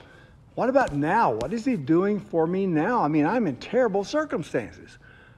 what 0.54 0.70
about 0.70 0.94
now? 0.94 1.32
What 1.34 1.54
is 1.54 1.66
he 1.66 1.76
doing 1.76 2.20
for 2.20 2.46
me 2.46 2.68
now? 2.68 3.04
I 3.04 3.08
mean, 3.08 3.26
I'm 3.26 3.48
in 3.48 3.56
terrible 3.56 4.04
circumstances. 4.04 4.98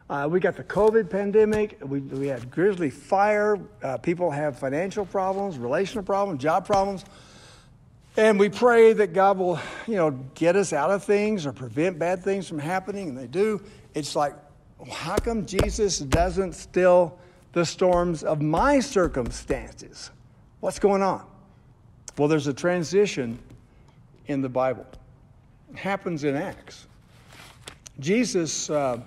Uh, 0.09 0.27
we 0.27 0.39
got 0.39 0.55
the 0.55 0.63
COVID 0.63 1.07
pandemic. 1.07 1.77
We, 1.83 1.99
we 1.99 2.27
had 2.27 2.49
grizzly 2.49 2.89
fire. 2.89 3.59
Uh, 3.83 3.97
people 3.97 4.31
have 4.31 4.57
financial 4.57 5.05
problems, 5.05 5.59
relational 5.59 6.03
problems, 6.03 6.41
job 6.41 6.65
problems. 6.65 7.05
And 8.17 8.39
we 8.39 8.49
pray 8.49 8.93
that 8.93 9.13
God 9.13 9.37
will, 9.37 9.59
you 9.87 9.95
know, 9.95 10.11
get 10.33 10.55
us 10.55 10.73
out 10.73 10.89
of 10.89 11.03
things 11.03 11.45
or 11.45 11.53
prevent 11.53 11.99
bad 11.99 12.23
things 12.23 12.47
from 12.47 12.57
happening, 12.57 13.09
and 13.09 13.17
they 13.17 13.27
do. 13.27 13.61
It's 13.93 14.15
like, 14.15 14.33
how 14.91 15.15
come 15.17 15.45
Jesus 15.45 15.99
doesn't 15.99 16.53
still 16.53 17.17
the 17.53 17.63
storms 17.63 18.23
of 18.23 18.41
my 18.41 18.79
circumstances? 18.79 20.09
What's 20.59 20.79
going 20.79 21.03
on? 21.03 21.23
Well, 22.17 22.27
there's 22.27 22.47
a 22.47 22.53
transition 22.53 23.37
in 24.25 24.41
the 24.41 24.49
Bible. 24.49 24.87
It 25.71 25.77
happens 25.77 26.23
in 26.23 26.35
Acts. 26.35 26.87
Jesus 27.99 28.71
uh, 28.71 29.01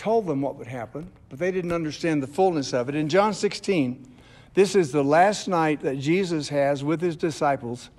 told 0.00 0.26
them 0.26 0.40
what 0.40 0.56
would 0.56 0.66
happen, 0.66 1.10
but 1.28 1.38
they 1.38 1.50
didn't 1.50 1.72
understand 1.72 2.22
the 2.22 2.26
fullness 2.26 2.72
of 2.72 2.88
it. 2.88 2.94
In 2.94 3.10
John 3.10 3.34
16, 3.34 4.10
this 4.54 4.74
is 4.74 4.92
the 4.92 5.04
last 5.04 5.46
night 5.46 5.80
that 5.82 5.98
Jesus 5.98 6.48
has 6.48 6.82
with 6.82 7.02
his 7.02 7.16
disciples. 7.16 7.90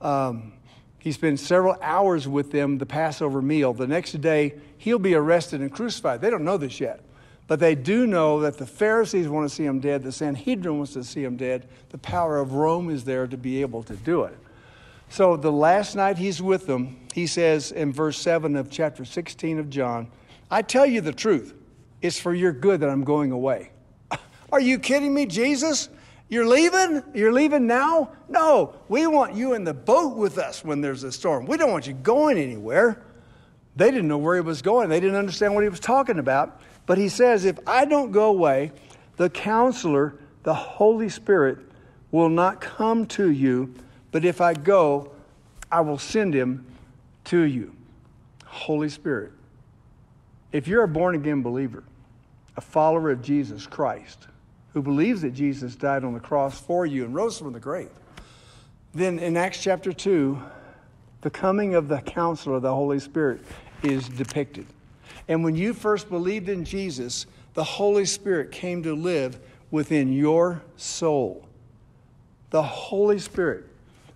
Um, 0.00 0.54
he 0.98 1.12
spends 1.12 1.40
several 1.40 1.76
hours 1.80 2.26
with 2.26 2.50
them, 2.50 2.78
the 2.78 2.84
Passover 2.84 3.40
meal. 3.40 3.72
The 3.72 3.86
next 3.86 4.20
day, 4.20 4.56
he'll 4.76 4.98
be 4.98 5.14
arrested 5.14 5.60
and 5.60 5.70
crucified. 5.70 6.20
They 6.20 6.30
don't 6.30 6.44
know 6.44 6.56
this 6.56 6.80
yet. 6.80 7.00
But 7.46 7.60
they 7.60 7.76
do 7.76 8.08
know 8.08 8.40
that 8.40 8.58
the 8.58 8.66
Pharisees 8.66 9.28
want 9.28 9.48
to 9.48 9.54
see 9.54 9.64
him 9.64 9.78
dead, 9.78 10.02
the 10.02 10.10
Sanhedrin 10.10 10.78
wants 10.78 10.94
to 10.94 11.04
see 11.04 11.22
him 11.22 11.36
dead. 11.36 11.68
The 11.90 11.98
power 11.98 12.38
of 12.38 12.54
Rome 12.54 12.90
is 12.90 13.04
there 13.04 13.28
to 13.28 13.36
be 13.36 13.60
able 13.60 13.84
to 13.84 13.94
do 13.94 14.24
it. 14.24 14.36
So 15.10 15.36
the 15.36 15.52
last 15.52 15.94
night 15.94 16.18
he's 16.18 16.42
with 16.42 16.66
them, 16.66 17.06
he 17.14 17.28
says 17.28 17.70
in 17.70 17.92
verse 17.92 18.18
7 18.18 18.56
of 18.56 18.68
chapter 18.68 19.04
16 19.04 19.60
of 19.60 19.70
John, 19.70 20.08
I 20.50 20.62
tell 20.62 20.86
you 20.86 21.00
the 21.00 21.12
truth. 21.12 21.54
It's 22.02 22.18
for 22.18 22.34
your 22.34 22.52
good 22.52 22.80
that 22.80 22.88
I'm 22.88 23.04
going 23.04 23.32
away. 23.32 23.70
Are 24.52 24.60
you 24.60 24.78
kidding 24.78 25.12
me, 25.12 25.26
Jesus? 25.26 25.88
You're 26.28 26.46
leaving? 26.46 27.02
You're 27.14 27.32
leaving 27.32 27.66
now? 27.66 28.10
No, 28.28 28.74
we 28.88 29.06
want 29.06 29.34
you 29.34 29.54
in 29.54 29.64
the 29.64 29.74
boat 29.74 30.16
with 30.16 30.38
us 30.38 30.64
when 30.64 30.80
there's 30.80 31.04
a 31.04 31.12
storm. 31.12 31.46
We 31.46 31.56
don't 31.56 31.70
want 31.70 31.86
you 31.86 31.92
going 31.92 32.38
anywhere. 32.38 33.02
They 33.76 33.90
didn't 33.90 34.08
know 34.08 34.18
where 34.18 34.34
he 34.34 34.40
was 34.40 34.62
going, 34.62 34.88
they 34.88 35.00
didn't 35.00 35.16
understand 35.16 35.54
what 35.54 35.62
he 35.62 35.68
was 35.68 35.80
talking 35.80 36.18
about. 36.18 36.60
But 36.86 36.98
he 36.98 37.08
says, 37.08 37.44
If 37.44 37.58
I 37.66 37.84
don't 37.84 38.10
go 38.10 38.26
away, 38.26 38.72
the 39.16 39.28
counselor, 39.30 40.14
the 40.44 40.54
Holy 40.54 41.08
Spirit, 41.08 41.58
will 42.10 42.28
not 42.28 42.60
come 42.60 43.06
to 43.06 43.30
you, 43.30 43.74
but 44.12 44.24
if 44.24 44.40
I 44.40 44.54
go, 44.54 45.12
I 45.70 45.80
will 45.80 45.98
send 45.98 46.34
him 46.34 46.64
to 47.24 47.40
you. 47.40 47.74
Holy 48.44 48.88
Spirit. 48.88 49.32
If 50.52 50.68
you're 50.68 50.84
a 50.84 50.88
born 50.88 51.14
again 51.14 51.42
believer, 51.42 51.82
a 52.56 52.60
follower 52.60 53.10
of 53.10 53.22
Jesus 53.22 53.66
Christ, 53.66 54.28
who 54.72 54.82
believes 54.82 55.22
that 55.22 55.32
Jesus 55.32 55.74
died 55.74 56.04
on 56.04 56.14
the 56.14 56.20
cross 56.20 56.60
for 56.60 56.86
you 56.86 57.04
and 57.04 57.14
rose 57.14 57.38
from 57.38 57.52
the 57.52 57.60
grave, 57.60 57.90
then 58.94 59.18
in 59.18 59.36
Acts 59.36 59.62
chapter 59.62 59.92
2, 59.92 60.40
the 61.20 61.30
coming 61.30 61.74
of 61.74 61.88
the 61.88 62.00
counselor, 62.00 62.60
the 62.60 62.74
Holy 62.74 62.98
Spirit, 62.98 63.42
is 63.82 64.08
depicted. 64.08 64.66
And 65.28 65.42
when 65.42 65.56
you 65.56 65.74
first 65.74 66.08
believed 66.08 66.48
in 66.48 66.64
Jesus, 66.64 67.26
the 67.54 67.64
Holy 67.64 68.04
Spirit 68.04 68.52
came 68.52 68.82
to 68.84 68.94
live 68.94 69.38
within 69.70 70.12
your 70.12 70.62
soul. 70.76 71.46
The 72.50 72.62
Holy 72.62 73.18
Spirit, 73.18 73.64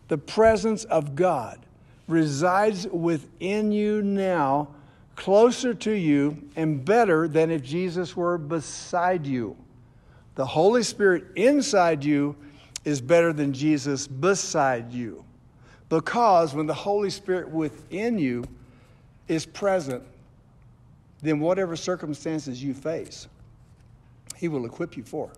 the 0.09 0.19
presence 0.19 0.85
of 0.85 1.15
God, 1.15 1.59
resides 2.07 2.87
within 2.87 3.73
you 3.73 4.03
now, 4.03 4.69
closer 5.17 5.75
to 5.75 5.93
you 5.93 6.49
and 6.57 6.85
better 6.85 7.29
than 7.29 7.51
if 7.51 7.63
Jesus 7.63 8.17
were 8.17 8.39
beside 8.39 9.27
you. 9.27 9.57
The 10.35 10.47
Holy 10.47 10.83
Spirit 10.83 11.25
inside 11.37 12.05
you 12.05 12.37
is 12.85 13.01
better 13.01 13.33
than 13.33 13.53
Jesus 13.53 14.07
beside 14.07 14.93
you. 14.93 15.25
Because 15.89 16.55
when 16.55 16.67
the 16.67 16.75
Holy 16.75 17.11
Spirit 17.11 17.51
within 17.51 18.19
you 18.19 18.45
is 19.29 19.45
present, 19.45 20.03
then 21.21 21.41
whatever 21.41 21.77
circumstances 21.77 22.63
you 22.63 22.73
face, 22.73 23.29
He 24.37 24.49
will 24.49 24.65
equip 24.65 24.97
you 24.97 25.03
for. 25.03 25.31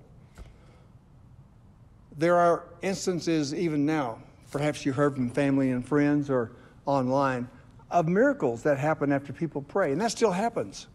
There 2.18 2.36
are 2.36 2.64
instances, 2.82 3.54
even 3.54 3.86
now, 3.86 4.18
perhaps 4.50 4.84
you 4.84 4.92
heard 4.92 5.16
from 5.16 5.30
family 5.30 5.70
and 5.70 5.86
friends 5.86 6.28
or 6.28 6.52
online, 6.84 7.48
of 7.92 8.08
miracles 8.08 8.62
that 8.62 8.78
happen 8.78 9.12
after 9.12 9.32
people 9.32 9.62
pray, 9.62 9.92
and 9.92 10.00
that 10.00 10.10
still 10.10 10.32
happens. 10.32 10.88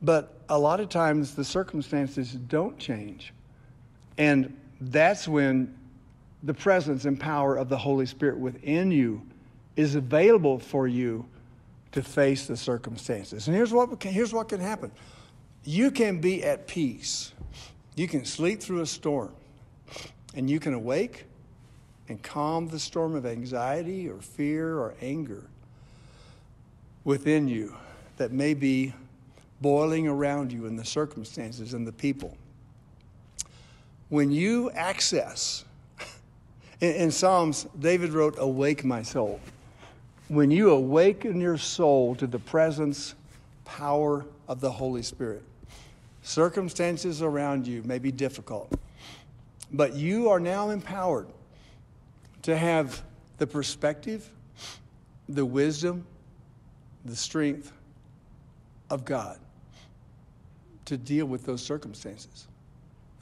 But 0.00 0.32
a 0.48 0.58
lot 0.58 0.80
of 0.80 0.88
times 0.88 1.34
the 1.34 1.44
circumstances 1.44 2.32
don't 2.32 2.78
change. 2.78 3.34
And 4.16 4.56
that's 4.80 5.28
when 5.28 5.76
the 6.42 6.54
presence 6.54 7.04
and 7.04 7.20
power 7.20 7.56
of 7.56 7.68
the 7.68 7.76
Holy 7.76 8.06
Spirit 8.06 8.38
within 8.38 8.90
you 8.90 9.22
is 9.76 9.94
available 9.94 10.58
for 10.58 10.88
you 10.88 11.26
to 11.92 12.02
face 12.02 12.46
the 12.46 12.56
circumstances. 12.56 13.46
And 13.46 13.56
here's 13.56 13.72
what, 13.72 14.00
can, 14.00 14.12
here's 14.12 14.32
what 14.32 14.48
can 14.48 14.60
happen 14.60 14.92
you 15.64 15.90
can 15.90 16.20
be 16.20 16.42
at 16.42 16.66
peace, 16.66 17.34
you 17.94 18.08
can 18.08 18.24
sleep 18.24 18.60
through 18.60 18.80
a 18.80 18.86
storm, 18.86 19.32
and 20.34 20.48
you 20.48 20.58
can 20.60 20.72
awake 20.72 21.26
and 22.08 22.22
calm 22.22 22.68
the 22.68 22.78
storm 22.78 23.14
of 23.14 23.26
anxiety 23.26 24.08
or 24.08 24.20
fear 24.20 24.78
or 24.78 24.94
anger 25.02 25.44
within 27.04 27.48
you 27.48 27.74
that 28.16 28.32
may 28.32 28.54
be 28.54 28.94
boiling 29.60 30.08
around 30.08 30.52
you 30.52 30.66
in 30.66 30.76
the 30.76 30.84
circumstances 30.84 31.74
and 31.74 31.86
the 31.86 31.92
people. 31.92 32.36
When 34.08 34.30
you 34.30 34.70
access, 34.72 35.64
in, 36.80 36.92
in 36.94 37.10
Psalms, 37.10 37.66
David 37.78 38.12
wrote, 38.12 38.36
Awake 38.38 38.84
my 38.84 39.02
soul 39.02 39.40
when 40.30 40.48
you 40.48 40.70
awaken 40.70 41.40
your 41.40 41.58
soul 41.58 42.14
to 42.14 42.24
the 42.24 42.38
presence, 42.38 43.16
power 43.64 44.24
of 44.46 44.60
the 44.60 44.70
Holy 44.70 45.02
Spirit. 45.02 45.42
Circumstances 46.22 47.20
around 47.20 47.66
you 47.66 47.82
may 47.82 47.98
be 47.98 48.12
difficult, 48.12 48.72
but 49.72 49.94
you 49.94 50.28
are 50.28 50.38
now 50.38 50.70
empowered 50.70 51.26
to 52.42 52.56
have 52.56 53.02
the 53.38 53.46
perspective, 53.46 54.30
the 55.28 55.44
wisdom, 55.44 56.06
the 57.04 57.16
strength 57.16 57.72
of 58.90 59.04
God 59.04 59.38
to 60.86 60.96
deal 60.96 61.26
with 61.26 61.46
those 61.46 61.62
circumstances. 61.62 62.46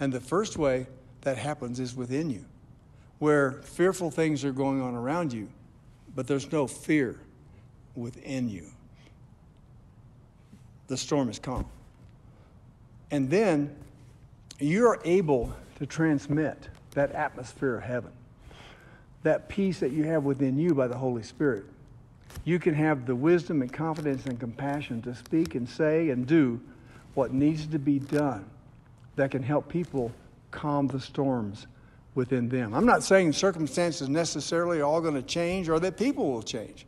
And 0.01 0.13
the 0.13 0.21
first 0.21 0.57
way 0.57 0.87
that 1.23 1.37
happens 1.37 1.81
is 1.81 1.95
within 1.95 2.31
you, 2.31 2.45
where 3.19 3.53
fearful 3.63 4.11
things 4.11 4.45
are 4.45 4.53
going 4.53 4.81
on 4.81 4.95
around 4.95 5.33
you 5.33 5.49
but 6.19 6.27
there's 6.27 6.51
no 6.51 6.67
fear 6.67 7.17
within 7.95 8.49
you. 8.49 8.65
The 10.89 10.97
storm 10.97 11.29
is 11.29 11.39
calm. 11.39 11.67
And 13.13 13.31
then 13.31 13.77
you're 14.59 15.01
able 15.05 15.55
to 15.77 15.87
transmit 15.87 16.71
that 16.93 17.13
atmosphere 17.13 17.77
of 17.77 17.85
heaven, 17.85 18.11
that 19.23 19.49
peace 19.49 19.79
that 19.79 19.93
you 19.93 20.03
have 20.05 20.25
within 20.25 20.59
you 20.59 20.75
by 20.75 20.89
the 20.89 20.97
Holy 20.97 21.23
Spirit. 21.23 21.67
You 22.45 22.59
can 22.59 22.75
have 22.75 23.07
the 23.07 23.15
wisdom 23.15 23.63
and 23.63 23.73
confidence 23.73 24.27
and 24.27 24.39
compassion 24.41 25.03
to 25.03 25.15
speak 25.15 25.55
and 25.55 25.69
say 25.69 26.11
and 26.11 26.27
do 26.27 26.61
what 27.15 27.33
needs 27.33 27.67
to 27.67 27.79
be 27.79 27.99
done 27.99 28.49
that 29.17 29.31
can 29.31 29.43
help 29.43 29.69
people 29.69 30.13
calm 30.51 30.87
the 30.87 31.01
storms 31.01 31.67
within 32.15 32.49
them. 32.49 32.75
I'm 32.75 32.87
not 32.87 33.03
saying 33.03 33.33
circumstances 33.33 34.09
necessarily 34.09 34.81
are 34.81 34.85
all 34.85 35.01
going 35.01 35.15
to 35.15 35.23
change 35.23 35.69
or 35.69 35.79
that 35.81 35.97
people 35.97 36.31
will 36.33 36.43
change. 36.43 36.87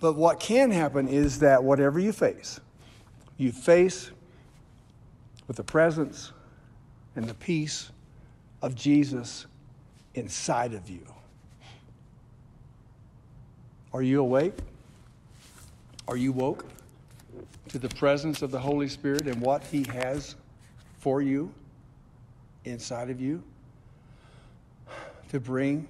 But 0.00 0.14
what 0.14 0.40
can 0.40 0.70
happen 0.70 1.08
is 1.08 1.38
that 1.40 1.62
whatever 1.62 1.98
you 1.98 2.12
face, 2.12 2.60
you 3.38 3.52
face 3.52 4.10
with 5.46 5.56
the 5.56 5.64
presence 5.64 6.32
and 7.14 7.26
the 7.26 7.34
peace 7.34 7.90
of 8.62 8.74
Jesus 8.74 9.46
inside 10.14 10.74
of 10.74 10.88
you. 10.90 11.06
Are 13.96 14.02
you 14.02 14.20
awake? 14.20 14.52
Are 16.06 16.18
you 16.18 16.30
woke 16.30 16.66
to 17.68 17.78
the 17.78 17.88
presence 17.88 18.42
of 18.42 18.50
the 18.50 18.58
Holy 18.58 18.88
Spirit 18.88 19.26
and 19.26 19.40
what 19.40 19.64
He 19.64 19.84
has 19.84 20.36
for 20.98 21.22
you 21.22 21.50
inside 22.66 23.08
of 23.08 23.22
you 23.22 23.42
to 25.30 25.40
bring 25.40 25.88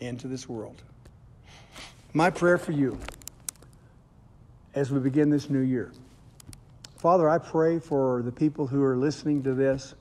into 0.00 0.26
this 0.26 0.48
world? 0.48 0.82
My 2.14 2.30
prayer 2.30 2.58
for 2.58 2.72
you 2.72 2.98
as 4.74 4.90
we 4.90 4.98
begin 4.98 5.30
this 5.30 5.48
new 5.48 5.60
year. 5.60 5.92
Father, 6.96 7.30
I 7.30 7.38
pray 7.38 7.78
for 7.78 8.22
the 8.22 8.32
people 8.32 8.66
who 8.66 8.82
are 8.82 8.96
listening 8.96 9.44
to 9.44 9.54
this 9.54 9.94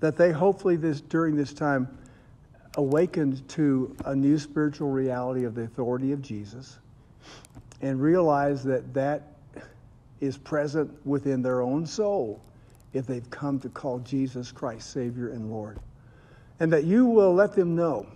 that 0.00 0.16
they 0.16 0.32
hopefully 0.32 0.76
this 0.76 1.02
during 1.02 1.36
this 1.36 1.52
time 1.52 1.98
awakened 2.76 3.46
to 3.48 3.94
a 4.04 4.14
new 4.14 4.38
spiritual 4.38 4.90
reality 4.90 5.44
of 5.44 5.54
the 5.54 5.62
authority 5.62 6.12
of 6.12 6.20
Jesus 6.20 6.78
and 7.80 8.00
realize 8.00 8.64
that 8.64 8.92
that 8.94 9.22
is 10.20 10.36
present 10.36 10.90
within 11.06 11.42
their 11.42 11.60
own 11.60 11.86
soul 11.86 12.40
if 12.92 13.06
they've 13.06 13.28
come 13.30 13.58
to 13.60 13.68
call 13.68 13.98
Jesus 14.00 14.50
Christ 14.50 14.90
Savior 14.90 15.30
and 15.30 15.50
Lord. 15.50 15.78
And 16.60 16.72
that 16.72 16.84
you 16.84 17.06
will 17.06 17.34
let 17.34 17.54
them 17.54 17.74
know 17.74 18.06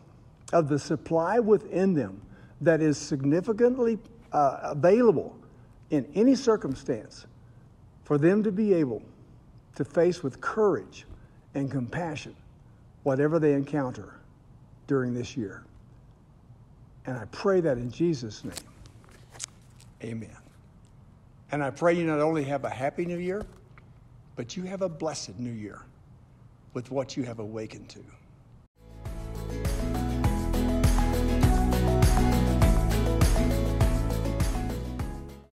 of 0.52 0.68
the 0.68 0.78
supply 0.78 1.38
within 1.38 1.94
them 1.94 2.20
that 2.60 2.80
is 2.80 2.96
significantly 2.96 3.98
uh, 4.32 4.58
available 4.62 5.36
in 5.90 6.06
any 6.14 6.34
circumstance 6.34 7.26
for 8.04 8.18
them 8.18 8.42
to 8.42 8.52
be 8.52 8.72
able 8.74 9.02
to 9.76 9.84
face 9.84 10.22
with 10.22 10.40
courage 10.40 11.06
and 11.54 11.70
compassion 11.70 12.34
whatever 13.02 13.38
they 13.38 13.52
encounter 13.52 14.17
during 14.88 15.14
this 15.14 15.36
year. 15.36 15.62
And 17.06 17.16
I 17.16 17.24
pray 17.26 17.60
that 17.60 17.78
in 17.78 17.90
Jesus' 17.90 18.42
name. 18.42 18.52
Amen. 20.02 20.36
And 21.52 21.62
I 21.62 21.70
pray 21.70 21.94
you 21.94 22.04
not 22.04 22.20
only 22.20 22.42
have 22.44 22.64
a 22.64 22.70
happy 22.70 23.06
new 23.06 23.18
year, 23.18 23.46
but 24.34 24.56
you 24.56 24.64
have 24.64 24.82
a 24.82 24.88
blessed 24.88 25.38
new 25.38 25.52
year 25.52 25.82
with 26.74 26.90
what 26.90 27.16
you 27.16 27.22
have 27.22 27.38
awakened 27.38 27.88
to. 27.90 28.00